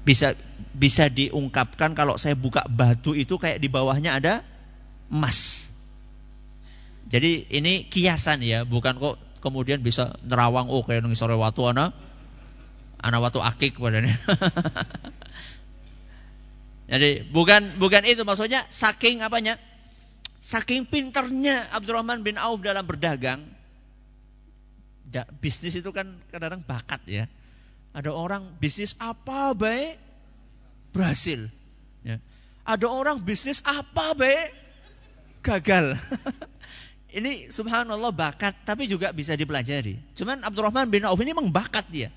[0.06, 0.38] bisa
[0.74, 4.46] bisa diungkapkan kalau saya buka batu itu kayak di bawahnya ada
[5.10, 5.70] emas.
[7.10, 11.96] Jadi ini kiasan ya, bukan kok kemudian bisa nerawang oh kayak nang sore watu ana
[13.02, 14.14] ana watu akik padanya.
[16.90, 19.62] Jadi bukan bukan itu maksudnya saking apanya?
[20.40, 23.44] Saking pinternya Abdurrahman bin Auf dalam berdagang.
[25.10, 27.26] Da, bisnis itu kan kadang-kadang bakat ya.
[27.94, 29.98] Ada orang bisnis apa baik
[30.94, 31.50] berhasil.
[32.06, 32.22] Ya.
[32.66, 34.54] Ada orang bisnis apa baik
[35.42, 35.96] gagal.
[37.18, 39.98] ini subhanallah bakat tapi juga bisa dipelajari.
[40.14, 42.10] Cuman Abdurrahman bin Auf ini memang bakat dia.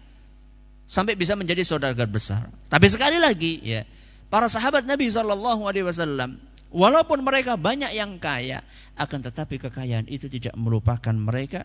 [0.84, 2.52] Sampai bisa menjadi saudara besar.
[2.68, 3.88] Tapi sekali lagi ya,
[4.28, 6.36] para sahabat Nabi Shallallahu Alaihi Wasallam,
[6.68, 8.60] walaupun mereka banyak yang kaya,
[8.98, 11.64] akan tetapi kekayaan itu tidak melupakan mereka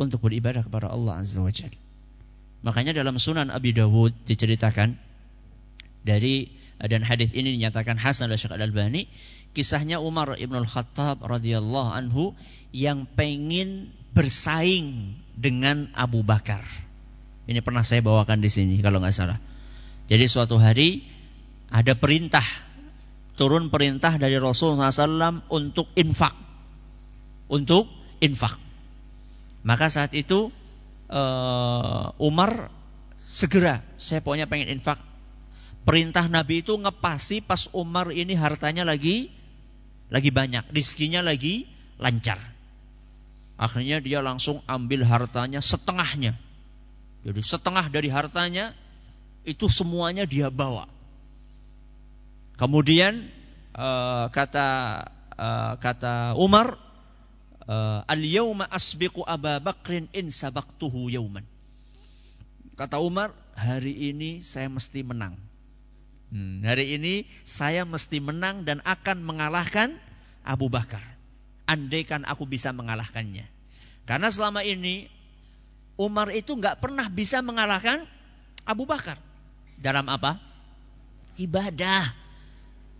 [0.00, 1.78] untuk beribadah kepada Allah Azza wa Jalla.
[2.64, 4.96] Makanya dalam Sunan Abi Dawud diceritakan
[6.00, 6.48] dari
[6.82, 9.06] dan hadis ini dinyatakan Hasan oleh Syekh Al-Albani,
[9.54, 12.34] kisahnya Umar Ibn Al-Khattab radhiyallahu anhu
[12.74, 16.66] yang pengen bersaing dengan Abu Bakar.
[17.46, 19.38] Ini pernah saya bawakan di sini kalau nggak salah.
[20.10, 21.06] Jadi suatu hari
[21.70, 22.44] ada perintah
[23.34, 26.34] turun perintah dari Rasul SAW untuk infak
[27.50, 27.90] untuk
[28.22, 28.56] infak
[29.66, 30.54] maka saat itu
[31.10, 32.70] uh, Umar
[33.18, 35.02] segera saya pokoknya pengen infak
[35.84, 39.28] perintah Nabi itu ngepasi pas Umar ini hartanya lagi
[40.08, 41.68] lagi banyak rizkinya lagi
[42.00, 42.40] lancar
[43.60, 46.34] akhirnya dia langsung ambil hartanya setengahnya
[47.24, 48.74] jadi setengah dari hartanya
[49.44, 50.88] itu semuanya dia bawa
[52.54, 53.26] Kemudian
[53.74, 54.68] uh, kata
[55.34, 56.78] uh, kata Umar,
[57.66, 61.42] uh, al-yauma asbiqu Aba Bakrin in sabaqtuhu yauman.
[62.78, 65.34] Kata Umar, hari ini saya mesti menang.
[66.32, 69.96] Hmm, hari ini saya mesti menang dan akan mengalahkan
[70.44, 71.02] Abu Bakar.
[71.64, 73.48] Andaikan aku bisa mengalahkannya.
[74.04, 75.08] Karena selama ini
[75.96, 78.04] Umar itu nggak pernah bisa mengalahkan
[78.68, 79.16] Abu Bakar.
[79.80, 80.40] Dalam apa?
[81.40, 82.14] Ibadah.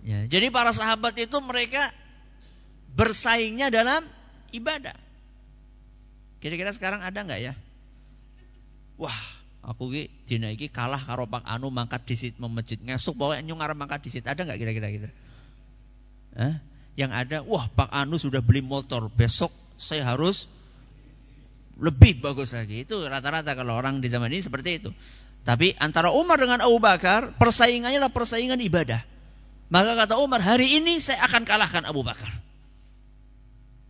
[0.04, 1.92] Ya, jadi para sahabat itu mereka
[2.92, 4.04] bersaingnya dalam
[4.52, 4.94] ibadah.
[6.44, 7.54] Kira-kira sekarang ada nggak ya?
[9.00, 9.16] Wah,
[9.64, 13.76] aku ki dina iki kalah karo Pak Anu mangkat disit memejit ngesuk bawa nyung arep
[13.76, 14.24] mangkat disit.
[14.28, 15.08] Ada nggak kira-kira gitu?
[16.36, 16.60] Hah?
[16.94, 20.46] Yang ada, wah Pak Anu sudah beli motor, besok saya harus
[21.80, 22.86] lebih bagus lagi.
[22.86, 24.90] Itu rata-rata kalau orang di zaman ini seperti itu.
[25.44, 29.02] Tapi antara Umar dengan Abu Bakar, persaingannya adalah persaingan ibadah.
[29.68, 32.30] Maka kata Umar, hari ini saya akan kalahkan Abu Bakar.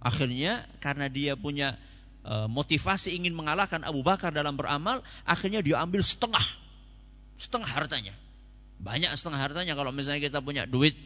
[0.03, 1.79] Akhirnya karena dia punya
[2.25, 6.45] motivasi ingin mengalahkan Abu Bakar dalam beramal, akhirnya dia ambil setengah.
[7.37, 8.15] Setengah hartanya.
[8.81, 10.97] Banyak setengah hartanya kalau misalnya kita punya duit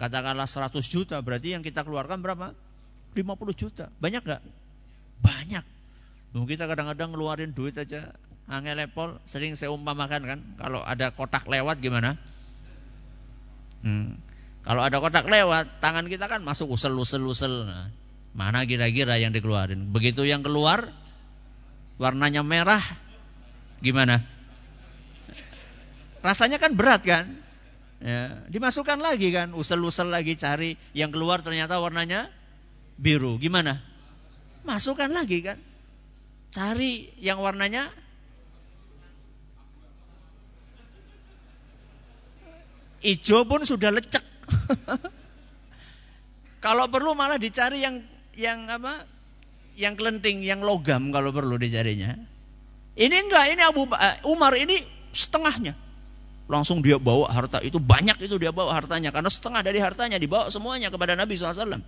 [0.00, 2.56] katakanlah 100 juta, berarti yang kita keluarkan berapa?
[3.12, 3.92] 50 juta.
[4.00, 4.42] Banyak gak?
[5.20, 5.64] Banyak.
[6.32, 8.14] Mungkin kita kadang-kadang ngeluarin duit aja
[8.50, 12.18] angel lepol, sering saya umpamakan kan, kalau ada kotak lewat gimana?
[13.84, 14.18] Hmm.
[14.66, 17.64] Kalau ada kotak lewat, tangan kita kan masuk usel usel usel.
[17.68, 17.88] Nah,
[18.30, 19.90] mana kira-kira yang dikeluarin?
[19.90, 20.94] Begitu yang keluar,
[21.98, 22.82] warnanya merah,
[23.82, 24.22] gimana?
[26.20, 27.26] Rasanya kan berat kan?
[28.00, 32.32] Ya, dimasukkan lagi kan, usel-usel lagi cari yang keluar ternyata warnanya
[32.96, 33.36] biru.
[33.36, 33.80] Gimana?
[34.64, 35.58] Masukkan lagi kan?
[36.50, 37.92] Cari yang warnanya
[43.00, 44.20] Ijo pun sudah lecek.
[46.64, 48.04] kalau perlu malah dicari yang
[48.36, 49.06] yang apa?
[49.78, 52.18] Yang kelenting, yang logam kalau perlu dicarinya.
[52.98, 54.82] Ini enggak, ini Abu eh, Umar ini
[55.14, 55.78] setengahnya.
[56.50, 60.50] Langsung dia bawa harta itu banyak itu dia bawa hartanya karena setengah dari hartanya dibawa
[60.50, 61.78] semuanya kepada Nabi SAW.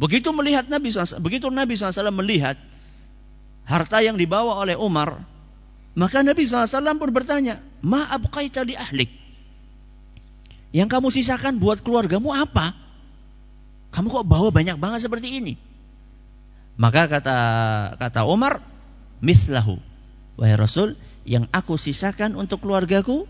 [0.00, 2.56] Begitu melihat Nabi SAW, begitu Nabi SAW melihat
[3.68, 5.20] harta yang dibawa oleh Umar,
[5.92, 9.12] maka Nabi SAW pun bertanya, Ma abqaita li ahlik?
[10.72, 12.72] Yang kamu sisakan buat keluargamu apa?
[13.90, 15.58] Kamu kok bawa banyak banget seperti ini?
[16.80, 17.36] Maka kata
[18.00, 18.64] kata Umar,
[19.20, 19.76] mislahu.
[20.40, 20.96] Wahai Rasul,
[21.28, 23.28] yang aku sisakan untuk keluargaku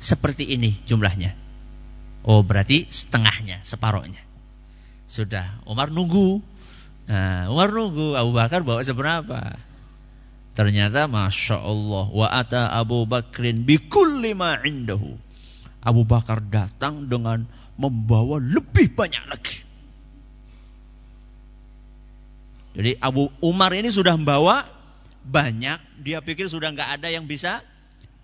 [0.00, 1.36] seperti ini jumlahnya.
[2.24, 4.24] Oh berarti setengahnya, separohnya.
[5.04, 6.40] Sudah, Umar nunggu.
[7.04, 9.60] Nah, Umar nunggu, Abu Bakar bawa seberapa?
[10.50, 15.14] Ternyata Masya Allah Wa ata Abu Bakrin Bikul lima indahu
[15.80, 17.46] Abu Bakar datang dengan
[17.80, 19.69] Membawa lebih banyak lagi
[22.70, 24.66] Jadi Abu Umar ini sudah membawa
[25.20, 27.60] Banyak Dia pikir sudah nggak ada yang bisa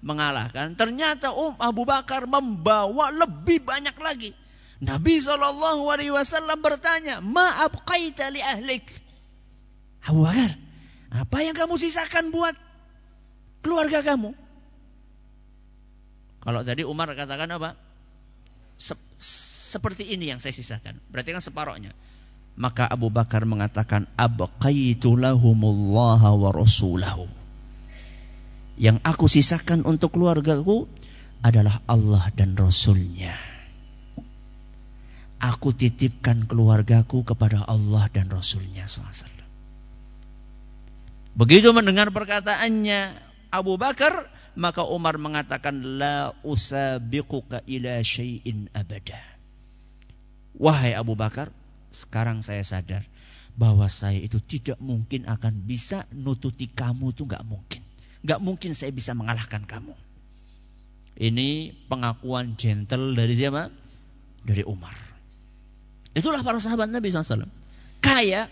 [0.07, 0.79] mengalahkan.
[0.79, 4.31] Ternyata um, Abu Bakar membawa lebih banyak lagi.
[4.79, 8.87] Nabi Shallallahu Alaihi Wasallam bertanya, Maaf kaita li ahlik.
[10.05, 10.55] Abu Bakar,
[11.11, 12.55] apa yang kamu sisakan buat
[13.65, 14.37] keluarga kamu?
[16.47, 17.75] Kalau tadi Umar katakan apa?
[19.77, 21.01] seperti ini yang saya sisakan.
[21.09, 21.97] Berarti kan separohnya.
[22.57, 24.41] Maka Abu Bakar mengatakan, wa
[26.57, 27.29] rasulahu.
[28.77, 30.89] Yang aku sisakan untuk keluargaku
[31.45, 33.37] adalah Allah dan Rasulnya.
[35.37, 39.29] Aku titipkan keluargaku kepada Allah dan Rasulnya SAW.
[41.37, 43.13] Begitu mendengar perkataannya
[43.53, 49.21] Abu Bakar, maka Umar mengatakan la usabiquka ila syai'in abada.
[50.57, 51.53] Wahai Abu Bakar,
[51.91, 53.05] sekarang saya sadar
[53.57, 57.83] bahwa saya itu tidak mungkin akan bisa nututi kamu itu nggak mungkin.
[58.27, 59.95] Gak mungkin saya bisa mengalahkan kamu.
[61.17, 63.71] Ini pengakuan gentle dari siapa?
[64.43, 64.93] Dari Umar.
[66.11, 67.47] Itulah para sahabat Nabi SAW.
[68.03, 68.51] Kaya,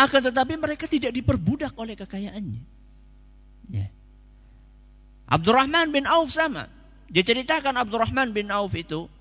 [0.00, 2.62] akan tetapi mereka tidak diperbudak oleh kekayaannya.
[3.70, 3.92] Ya.
[5.28, 6.72] Abdurrahman bin Auf sama.
[7.12, 9.12] Diceritakan Abdurrahman bin Auf itu,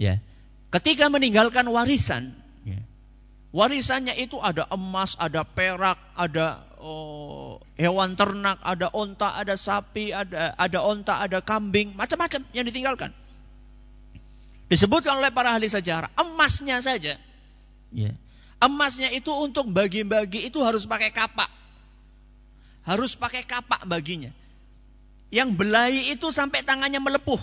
[0.00, 0.16] ya,
[0.72, 2.39] ketika meninggalkan warisan,
[3.50, 10.54] warisannya itu ada emas, ada perak, ada oh, hewan ternak, ada onta, ada sapi, ada
[10.54, 13.10] ada onta, ada kambing, macam-macam yang ditinggalkan.
[14.70, 17.18] Disebutkan oleh para ahli sejarah, emasnya saja.
[17.90, 18.12] Ya.
[18.62, 21.50] Emasnya itu untuk bagi-bagi itu harus pakai kapak.
[22.86, 24.30] Harus pakai kapak baginya.
[25.34, 27.40] Yang belai itu sampai tangannya melepuh.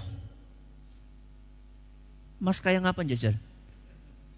[2.40, 3.36] Emas kayak ngapa jajar?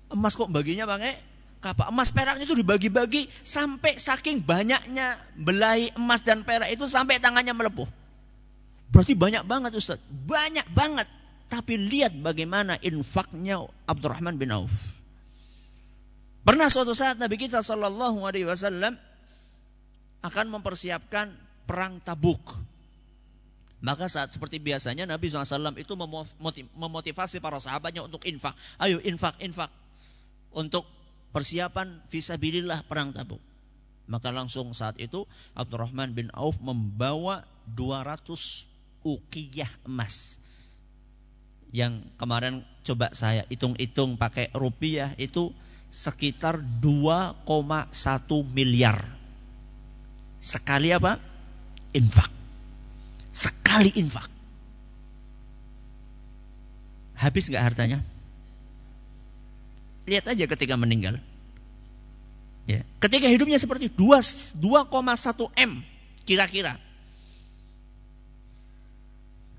[0.10, 1.29] Emas kok baginya pakai
[1.60, 7.52] kapak emas perak itu dibagi-bagi sampai saking banyaknya belai emas dan perak itu sampai tangannya
[7.52, 7.88] melepuh.
[8.90, 10.00] Berarti banyak banget Ustaz.
[10.10, 11.06] Banyak banget.
[11.50, 14.74] Tapi lihat bagaimana infaknya Abdurrahman bin Auf.
[16.46, 18.98] Pernah suatu saat Nabi kita Shallallahu Alaihi Wasallam
[20.26, 21.32] akan mempersiapkan
[21.70, 22.42] perang Tabuk.
[23.80, 25.96] Maka saat seperti biasanya Nabi SAW itu
[26.76, 28.52] memotivasi para sahabatnya untuk infak.
[28.76, 29.72] Ayo infak, infak.
[30.52, 30.84] Untuk
[31.32, 33.42] persiapan visabilillah perang Tabuk.
[34.10, 37.46] Maka langsung saat itu Abdurrahman bin Auf membawa
[37.78, 38.26] 200
[39.06, 40.42] ukiyah emas.
[41.70, 45.54] Yang kemarin coba saya hitung-hitung pakai rupiah itu
[45.94, 47.46] sekitar 2,1
[48.50, 48.98] miliar.
[50.42, 51.22] Sekali apa?
[51.94, 52.34] Infak.
[53.30, 54.26] Sekali infak.
[57.14, 58.00] Habis nggak hartanya?
[60.10, 61.22] Lihat aja ketika meninggal.
[62.66, 62.82] Ya.
[62.98, 64.58] Ketika hidupnya seperti 2,1
[65.54, 65.72] M
[66.26, 66.82] kira-kira.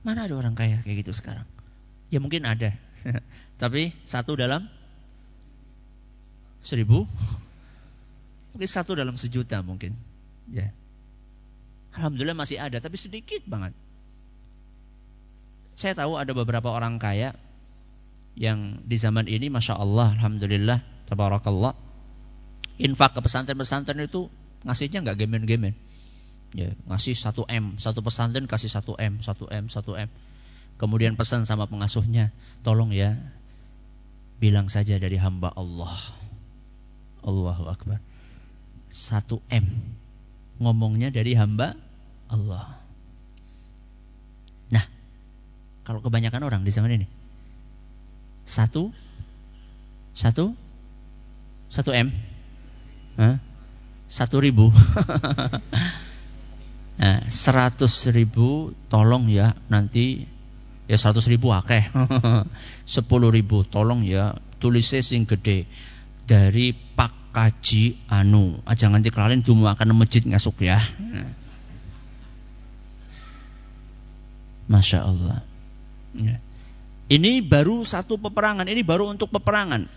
[0.03, 1.47] Mana ada orang kaya kayak gitu sekarang?
[2.11, 2.75] Ya mungkin ada.
[3.63, 4.67] Tapi satu dalam
[6.67, 7.07] seribu.
[8.51, 9.95] Mungkin satu dalam sejuta mungkin.
[10.51, 10.75] Ya.
[11.95, 13.75] Alhamdulillah masih ada, tapi sedikit banget.
[15.75, 17.35] Saya tahu ada beberapa orang kaya
[18.41, 21.77] yang di zaman ini Masya Allah Alhamdulillah Tabarakallah.
[22.81, 24.33] Infak ke pesantren-pesantren itu
[24.65, 25.77] ngasihnya nggak gemen-gemen.
[26.57, 30.09] Ya ngasih 1 M satu pesantren kasih 1 M 1 M 1 M.
[30.81, 32.33] Kemudian pesan sama pengasuhnya
[32.65, 33.21] tolong ya
[34.41, 35.99] bilang saja dari hamba Allah.
[37.21, 38.01] Allahu Akbar.
[38.89, 39.67] 1 M
[40.63, 41.77] ngomongnya dari hamba
[42.33, 42.81] Allah.
[44.73, 44.87] Nah
[45.85, 47.20] kalau kebanyakan orang di zaman ini
[48.51, 48.91] Satu?
[50.11, 50.59] Satu?
[51.71, 52.11] Satu M?
[54.11, 54.75] Satu ribu.
[56.99, 60.27] nah, seratus ribu tolong ya nanti
[60.91, 61.95] ya seratus ribu akeh.
[62.99, 65.71] Sepuluh ribu tolong ya tulisnya sing gede
[66.27, 68.59] dari Pak Kaji Anu.
[68.67, 70.83] Aja nganti kelalen dulu akan masjid ngasuk ya.
[74.67, 75.47] Masya Allah.
[76.19, 76.43] Ya.
[77.11, 79.91] Ini baru satu peperangan, ini baru untuk peperangan.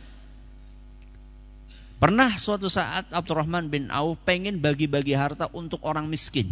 [2.01, 6.49] Pernah suatu saat Abdurrahman bin Auf pengen bagi-bagi harta untuk orang miskin.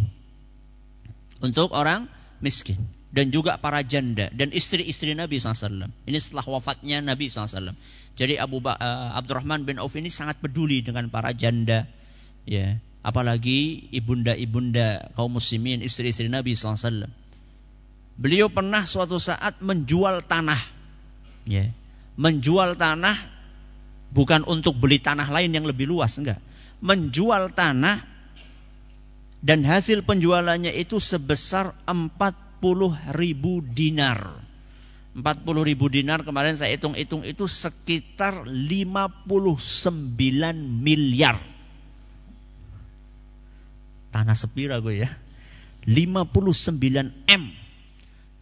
[1.42, 2.06] Untuk orang
[2.38, 2.78] miskin.
[3.12, 5.92] Dan juga para janda dan istri-istri Nabi SAW.
[6.08, 7.76] Ini setelah wafatnya Nabi SAW.
[8.16, 11.84] Jadi Abu ba uh, Abdurrahman bin Auf ini sangat peduli dengan para janda.
[12.48, 17.12] Ya, apalagi ibunda-ibunda kaum muslimin, istri-istri Nabi SAW.
[18.16, 20.60] Beliau pernah suatu saat menjual tanah.
[21.48, 21.74] Ya,
[22.14, 23.18] menjual tanah
[24.12, 26.38] bukan untuk beli tanah lain yang lebih luas enggak.
[26.82, 28.04] Menjual tanah
[29.42, 34.38] dan hasil penjualannya itu sebesar 40 ribu dinar.
[35.12, 39.28] 40 ribu dinar kemarin saya hitung-hitung itu sekitar 59
[40.56, 41.36] miliar.
[44.12, 45.10] Tanah sepira gue ya.
[45.84, 46.78] 59
[47.28, 47.61] M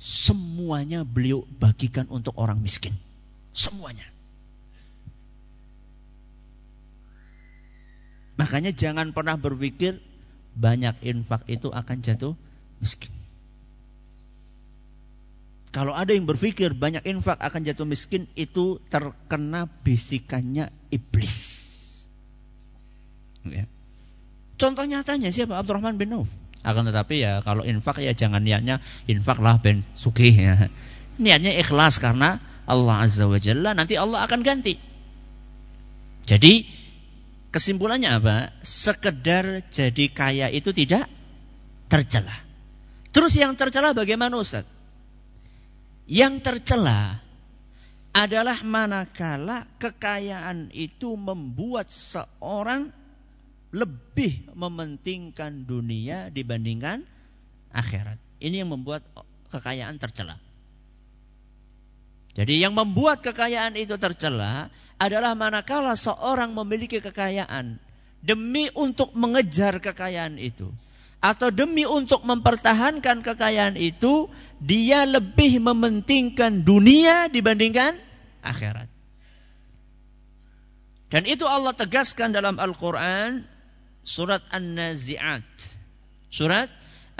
[0.00, 2.96] semuanya beliau bagikan untuk orang miskin
[3.52, 4.08] semuanya
[8.40, 10.00] Makanya jangan pernah berpikir
[10.56, 12.32] banyak infak itu akan jatuh
[12.80, 13.12] miskin.
[15.76, 21.36] Kalau ada yang berpikir banyak infak akan jatuh miskin itu terkena bisikannya iblis.
[23.44, 23.68] Ya.
[24.56, 25.60] Contoh nyatanya siapa?
[25.60, 26.32] Abdurrahman bin Auf.
[26.60, 30.54] Akan tetapi ya kalau infak ya jangan niatnya infak lah ben sugih ya.
[31.22, 34.76] Niatnya ikhlas karena Allah Azza wa Jalla nanti Allah akan ganti.
[36.24, 36.64] Jadi
[37.50, 38.36] Kesimpulannya apa?
[38.62, 41.10] Sekedar jadi kaya itu tidak
[41.90, 42.34] tercela.
[43.10, 44.62] Terus yang tercela bagaimana Ustaz?
[46.06, 47.18] Yang tercela
[48.14, 52.94] adalah manakala kekayaan itu membuat seorang
[53.70, 57.06] lebih mementingkan dunia dibandingkan
[57.70, 58.18] akhirat.
[58.42, 59.06] Ini yang membuat
[59.50, 60.38] kekayaan tercela.
[62.34, 67.78] Jadi yang membuat kekayaan itu tercela adalah manakala seorang memiliki kekayaan
[68.22, 70.70] demi untuk mengejar kekayaan itu
[71.20, 77.98] atau demi untuk mempertahankan kekayaan itu dia lebih mementingkan dunia dibandingkan
[78.40, 78.88] akhirat.
[81.10, 83.42] Dan itu Allah tegaskan dalam Al-Qur'an
[84.04, 85.46] surat An-Nazi'at.
[86.30, 86.70] Surat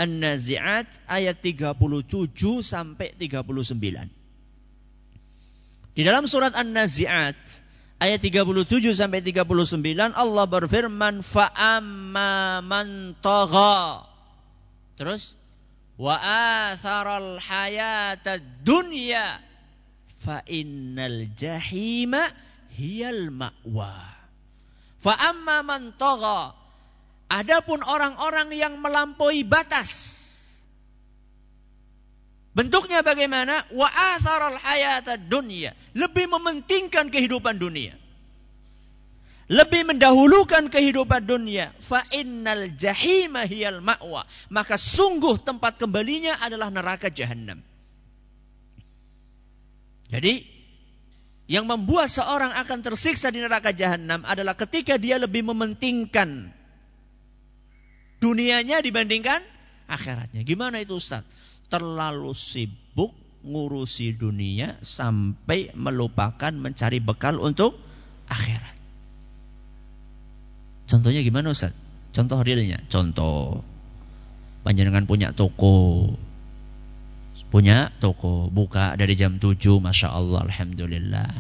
[0.01, 2.07] An-Nazi'at ayat 37
[2.65, 4.09] sampai 39.
[5.93, 7.37] Di dalam surat An-Nazi'at
[8.01, 14.09] ayat 37 sampai 39 Allah berfirman fa amma man tagha
[14.97, 15.37] terus
[16.01, 19.37] wa atharal hayata dunya
[20.17, 22.33] fa innal jahima
[22.73, 24.01] hiyal ma'wa
[24.97, 25.13] fa
[26.01, 26.60] tagha
[27.31, 30.21] adapun orang-orang yang melampaui batas
[32.51, 33.63] Bentuknya bagaimana?
[33.71, 35.71] Wa atharal hayata dunia.
[35.95, 37.95] Lebih mementingkan kehidupan dunia.
[39.51, 41.71] Lebih mendahulukan kehidupan dunia.
[41.79, 44.27] Fa innal jahima hiyal ma'wa.
[44.51, 47.63] Maka sungguh tempat kembalinya adalah neraka jahanam.
[50.11, 50.43] Jadi
[51.47, 56.51] yang membuat seorang akan tersiksa di neraka jahanam adalah ketika dia lebih mementingkan
[58.21, 59.43] dunianya dibandingkan
[59.89, 60.45] akhiratnya.
[60.45, 61.27] Gimana itu Ustaz?
[61.71, 67.79] terlalu sibuk ngurusi dunia sampai melupakan mencari bekal untuk
[68.29, 68.77] akhirat.
[70.91, 71.73] Contohnya gimana Ustaz?
[72.11, 72.83] Contoh realnya.
[72.91, 73.63] Contoh.
[74.67, 76.11] Panjenengan punya toko.
[77.49, 78.51] Punya toko.
[78.51, 79.57] Buka dari jam 7.
[79.79, 80.51] Masya Allah.
[80.51, 81.31] Alhamdulillah.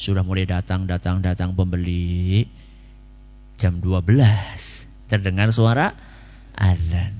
[0.00, 2.48] Sudah mulai datang, datang, datang pembeli.
[3.60, 4.08] Jam 12.
[5.12, 5.92] Terdengar suara
[6.54, 7.12] azan.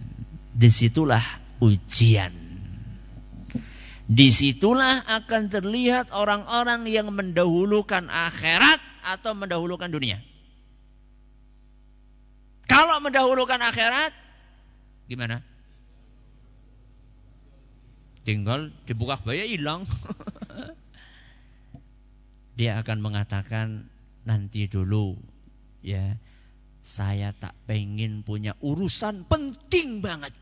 [0.55, 1.22] Di situlah
[1.59, 2.30] ujian
[4.05, 10.20] Di situlah akan terlihat orang-orang yang mendahulukan akhirat atau mendahulukan dunia.
[12.68, 14.12] Kalau mendahulukan akhirat,
[15.09, 15.41] gimana?
[18.24, 19.85] Tinggal dibuka bayar hilang.
[22.61, 23.89] Dia akan mengatakan
[24.24, 25.16] nanti dulu
[25.85, 26.16] ya
[26.85, 30.37] saya tak pengen punya urusan penting banget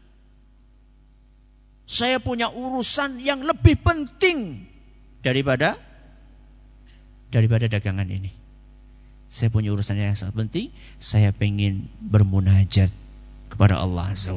[1.92, 4.64] saya punya urusan yang lebih penting
[5.20, 5.76] daripada
[7.32, 8.32] daripada dagangan ini.
[9.32, 10.66] Saya punya urusan yang sangat penting,
[11.00, 12.92] saya pengen bermunajat
[13.48, 14.36] kepada Allah Azza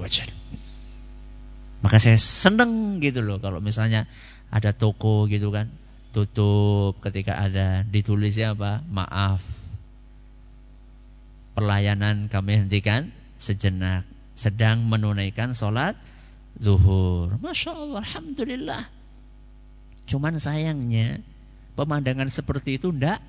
[1.83, 4.07] Maka saya seneng gitu loh kalau misalnya
[4.51, 5.67] ada toko gitu kan,
[6.15, 8.83] tutup ketika ada ditulisnya apa?
[8.87, 9.43] Maaf.
[11.55, 14.03] Pelayanan kami hentikan sejenak
[14.35, 15.95] sedang menunaikan sholat
[16.59, 17.39] zuhur.
[17.39, 18.83] Masya Allah, Alhamdulillah.
[20.05, 21.23] Cuman sayangnya
[21.79, 23.23] pemandangan seperti itu ndak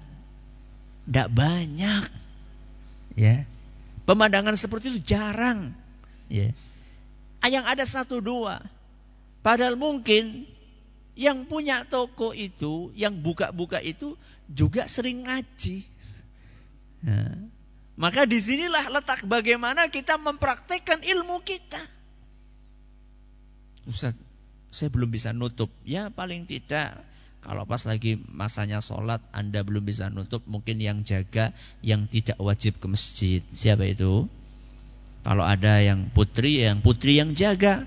[1.07, 2.11] ndak banyak.
[3.15, 3.47] Ya.
[4.05, 5.75] Pemandangan seperti itu jarang.
[6.27, 6.51] Ya.
[7.47, 8.59] Yang ada satu dua.
[9.47, 10.51] Padahal mungkin
[11.15, 14.19] yang punya toko itu, yang buka-buka itu
[14.51, 15.87] juga sering ngaji.
[17.97, 21.81] Maka di sinilah letak bagaimana kita mempraktekkan ilmu kita.
[23.89, 24.13] Ustaz,
[24.69, 25.73] saya belum bisa nutup.
[25.83, 27.01] Ya paling tidak
[27.47, 32.83] kalau pas lagi masanya sholat Anda belum bisa nutup Mungkin yang jaga yang tidak wajib
[32.83, 34.27] ke masjid Siapa itu?
[35.23, 37.87] Kalau ada yang putri Yang putri yang jaga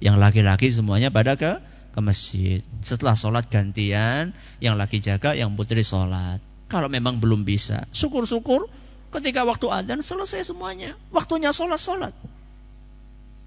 [0.00, 1.60] Yang laki-laki semuanya pada ke
[1.96, 2.60] ke masjid.
[2.84, 6.44] Setelah sholat gantian, yang laki jaga, yang putri sholat.
[6.68, 8.68] Kalau memang belum bisa, syukur-syukur
[9.14, 10.94] ketika waktu adzan selesai semuanya.
[11.14, 12.14] Waktunya sholat sholat.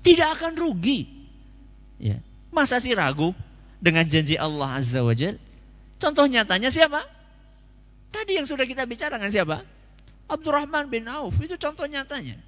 [0.06, 1.08] Tidak akan rugi.
[2.00, 2.24] Ya.
[2.50, 3.36] Masa sih ragu
[3.84, 5.36] dengan janji Allah Azza wa Jal?
[6.00, 7.04] Contoh nyatanya siapa?
[8.10, 9.68] Tadi yang sudah kita bicarakan siapa?
[10.30, 12.40] Abdurrahman bin Auf itu contoh nyatanya.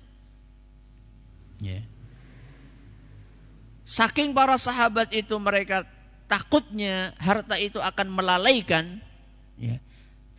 [1.61, 1.85] Ya.
[3.85, 5.85] Saking para sahabat itu mereka
[6.25, 9.03] takutnya harta itu akan melalaikan.
[9.59, 9.77] Ya.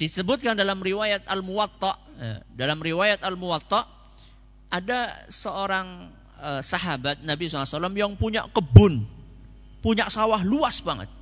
[0.00, 1.94] Disebutkan dalam riwayat Al-Muwatta,
[2.54, 3.88] dalam riwayat Al-Muwatta
[4.72, 6.08] ada seorang
[6.40, 9.04] uh, sahabat Nabi SAW yang punya kebun,
[9.84, 11.12] punya sawah luas banget.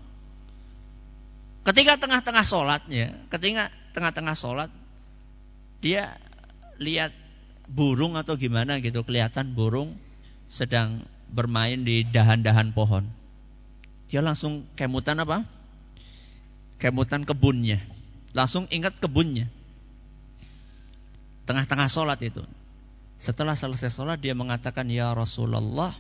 [1.60, 4.70] Ketika tengah-tengah sholat, ya, ketika tengah-tengah sholat,
[5.84, 6.16] dia
[6.80, 7.12] lihat
[7.68, 9.98] burung atau gimana gitu, kelihatan burung
[10.48, 13.06] sedang bermain di dahan-dahan pohon.
[14.10, 15.46] Dia langsung kemutan apa?
[16.80, 17.78] Kemutan kebunnya.
[18.32, 19.52] Langsung ingat kebunnya.
[21.50, 22.46] Tengah-tengah sholat itu.
[23.18, 25.98] Setelah selesai sholat dia mengatakan, Ya Rasulullah,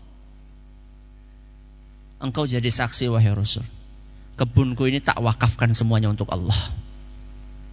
[2.22, 3.66] engkau jadi saksi wahai Rasul.
[4.38, 6.56] Kebunku ini tak wakafkan semuanya untuk Allah.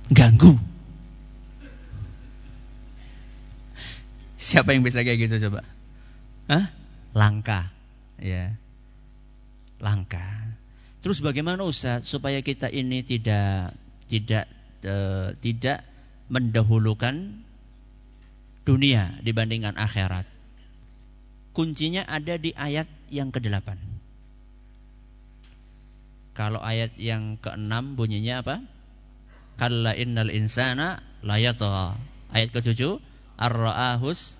[0.09, 0.57] Ganggu.
[4.41, 5.61] Siapa yang bisa kayak gitu coba?
[6.49, 6.73] Hah?
[7.17, 7.73] langka
[8.21, 8.53] ya
[9.81, 10.21] langka
[11.01, 13.73] terus bagaimana Ustaz supaya kita ini tidak
[14.05, 14.45] tidak
[14.85, 14.95] e,
[15.41, 15.81] tidak
[16.29, 17.41] mendahulukan
[18.67, 20.27] dunia dibandingkan akhirat.
[21.55, 23.79] Kuncinya ada di ayat yang ke-8.
[26.35, 28.55] Kalau ayat yang ke-6 bunyinya apa?
[29.57, 31.97] Kalla innal insana layatgha
[32.35, 32.99] ayat ke-7
[33.39, 34.37] ar-ra'ahus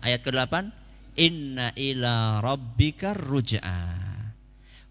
[0.00, 0.72] ayat ke-8
[1.16, 3.80] Inna ila rabbika ruj'a.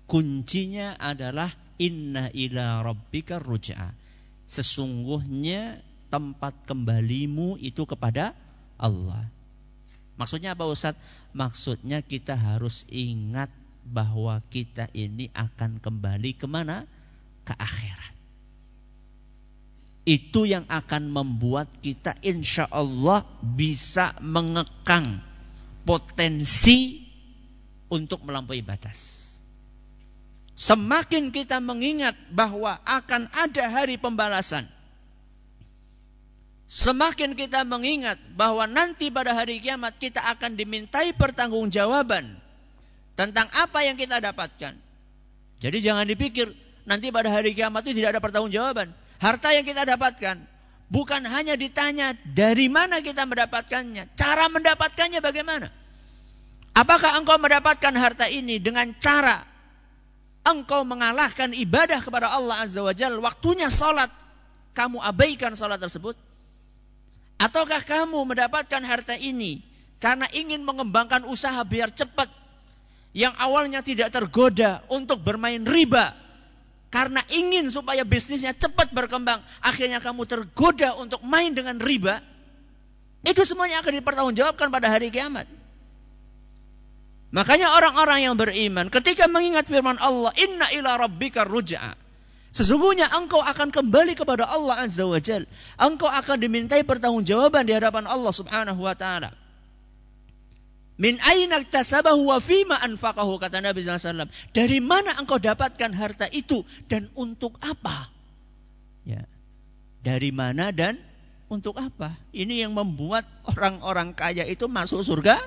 [0.10, 3.94] Kuncinya adalah inna ila rabbika ruj'a.
[4.50, 8.34] Sesungguhnya tempat kembalimu itu kepada
[8.80, 9.28] Allah.
[10.16, 10.96] Maksudnya apa Ustaz?
[11.36, 13.52] Maksudnya kita harus ingat
[13.84, 16.88] bahwa kita ini akan kembali ke mana?
[17.44, 18.14] Ke akhirat.
[20.06, 25.20] Itu yang akan membuat kita insya Allah bisa mengekang
[25.84, 27.06] potensi
[27.90, 29.26] untuk melampaui batas.
[30.56, 34.70] Semakin kita mengingat bahwa akan ada hari pembalasan,
[36.66, 42.38] semakin kita mengingat bahwa nanti pada hari kiamat kita akan dimintai pertanggungjawaban
[43.16, 44.74] tentang apa yang kita dapatkan.
[45.62, 46.52] Jadi jangan dipikir
[46.84, 48.92] nanti pada hari kiamat itu tidak ada pertanggungjawaban.
[49.16, 50.56] Harta yang kita dapatkan
[50.86, 55.74] Bukan hanya ditanya dari mana kita mendapatkannya, cara mendapatkannya bagaimana.
[56.78, 59.42] Apakah engkau mendapatkan harta ini dengan cara
[60.46, 64.14] engkau mengalahkan ibadah kepada Allah Azza wa Jalla, waktunya salat,
[64.78, 66.14] kamu abaikan salat tersebut?
[67.36, 69.60] Ataukah kamu mendapatkan harta ini
[70.00, 72.32] karena ingin mengembangkan usaha biar cepat,
[73.16, 76.16] yang awalnya tidak tergoda untuk bermain riba,
[76.92, 82.24] karena ingin supaya bisnisnya cepat berkembang, akhirnya kamu tergoda untuk main dengan riba,
[83.26, 85.50] itu semuanya akan dipertanggungjawabkan pada hari kiamat.
[87.36, 92.05] Makanya orang-orang yang beriman ketika mengingat firman Allah, "Inna ila rabbika ruj'a."
[92.56, 95.44] Sesungguhnya engkau akan kembali kepada Allah Azza wa Jal.
[95.76, 99.36] Engkau akan dimintai pertanggungjawaban di hadapan Allah Subhanahu wa taala.
[100.96, 104.32] Min aina tasabahu wa fima anfaqahu kata Nabi SAW.
[104.56, 108.08] Dari mana engkau dapatkan harta itu dan untuk apa?
[109.04, 109.28] Ya.
[110.00, 110.96] Dari mana dan
[111.52, 112.16] untuk apa?
[112.32, 115.44] Ini yang membuat orang-orang kaya itu masuk surga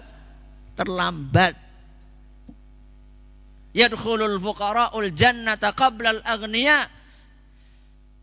[0.77, 1.57] terlambat.
[3.73, 6.98] Yadkhulul fuqara'ul jannata qabla al-aghniya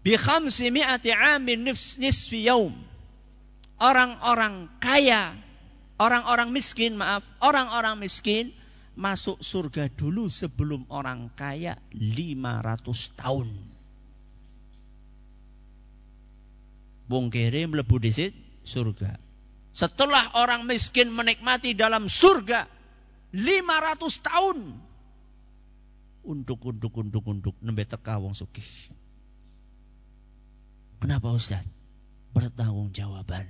[0.05, 2.77] bi khamsi mi'ati amin nisfi yaum.
[3.81, 5.33] Orang-orang kaya,
[5.97, 8.53] orang-orang miskin, maaf, orang-orang miskin
[8.95, 13.49] masuk surga dulu sebelum orang kaya 500 tahun.
[17.05, 18.31] Bung Kere melebu di
[18.63, 19.19] surga.
[19.75, 22.65] Setelah orang miskin menikmati dalam surga
[23.35, 24.57] 500 tahun.
[26.25, 26.63] Untuk.
[27.59, 28.65] Nembe teka wong sugih.
[31.05, 31.61] Kenapa Ustaz?
[32.33, 33.45] Bertanggung jawaban.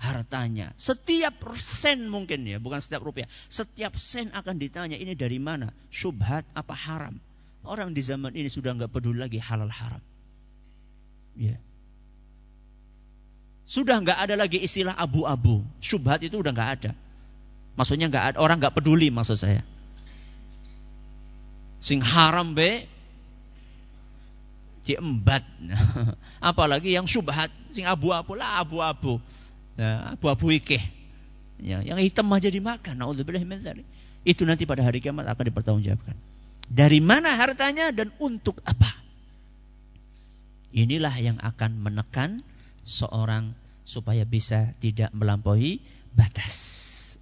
[0.00, 0.72] Hartanya.
[0.80, 2.56] Setiap sen mungkin ya.
[2.56, 3.28] Bukan setiap rupiah.
[3.52, 4.96] Setiap sen akan ditanya.
[4.96, 5.68] Ini dari mana?
[5.92, 7.20] Subhat apa haram?
[7.60, 10.00] Orang di zaman ini sudah nggak peduli lagi halal haram.
[11.36, 11.60] Ya.
[13.68, 15.60] Sudah nggak ada lagi istilah abu-abu.
[15.84, 16.96] Subhat itu udah nggak ada.
[17.76, 19.60] Maksudnya nggak ada orang nggak peduli maksud saya.
[21.84, 22.88] Sing haram be
[24.82, 25.42] diembat.
[26.52, 29.22] Apalagi yang subhat, sing abu-abu lah abu-abu.
[29.78, 30.82] Ya, abu-abu ikeh.
[31.62, 32.98] Ya, yang hitam aja dimakan.
[32.98, 33.42] Nauzubillah
[34.26, 36.16] Itu nanti pada hari kiamat akan dipertanggungjawabkan.
[36.66, 38.98] Dari mana hartanya dan untuk apa?
[40.72, 42.40] Inilah yang akan menekan
[42.82, 43.52] seorang
[43.84, 45.84] supaya bisa tidak melampaui
[46.16, 46.56] batas.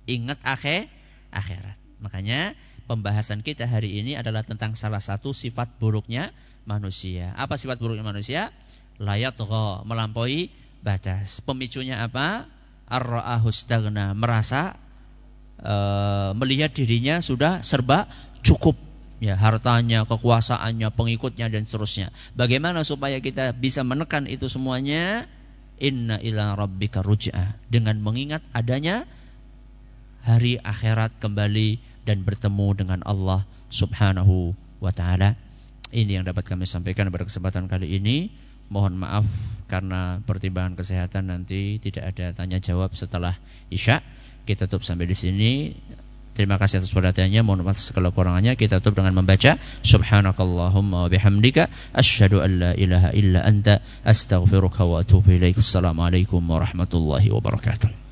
[0.07, 0.87] Ingat akhir
[1.35, 1.77] akhirat.
[2.01, 2.55] Makanya
[2.89, 6.33] pembahasan kita hari ini adalah tentang salah satu sifat buruknya
[6.65, 7.33] manusia.
[7.37, 8.55] Apa sifat buruknya manusia?
[9.01, 9.37] Layat
[9.85, 10.53] melampaui
[10.85, 11.41] batas.
[11.41, 12.49] Pemicunya apa?
[12.91, 14.75] Ar-ra'ahustagna, merasa
[15.63, 15.75] e,
[16.35, 18.11] melihat dirinya sudah serba
[18.43, 18.75] cukup
[19.23, 22.11] ya hartanya, kekuasaannya, pengikutnya dan seterusnya.
[22.35, 25.31] Bagaimana supaya kita bisa menekan itu semuanya?
[25.81, 29.09] inna ila rabbika ruj'a dengan mengingat adanya
[30.21, 35.35] hari akhirat kembali dan bertemu dengan Allah Subhanahu wa taala.
[35.91, 38.30] Ini yang dapat kami sampaikan pada kesempatan kali ini.
[38.70, 39.26] Mohon maaf
[39.66, 43.34] karena pertimbangan kesehatan nanti tidak ada tanya jawab setelah
[43.66, 43.99] Isya.
[44.47, 45.74] Kita tutup sampai di sini.
[46.38, 47.43] Terima kasih atas perhatiannya.
[47.43, 48.55] Mohon maaf segala kurangannya.
[48.55, 55.03] Kita tutup dengan membaca Subhanakallahumma wa bihamdika asyhadu an la ilaha illa anta astaghfiruka wa
[55.03, 55.59] atubu ilaik.
[55.59, 58.10] Assalamualaikum warahmatullahi wabarakatuh.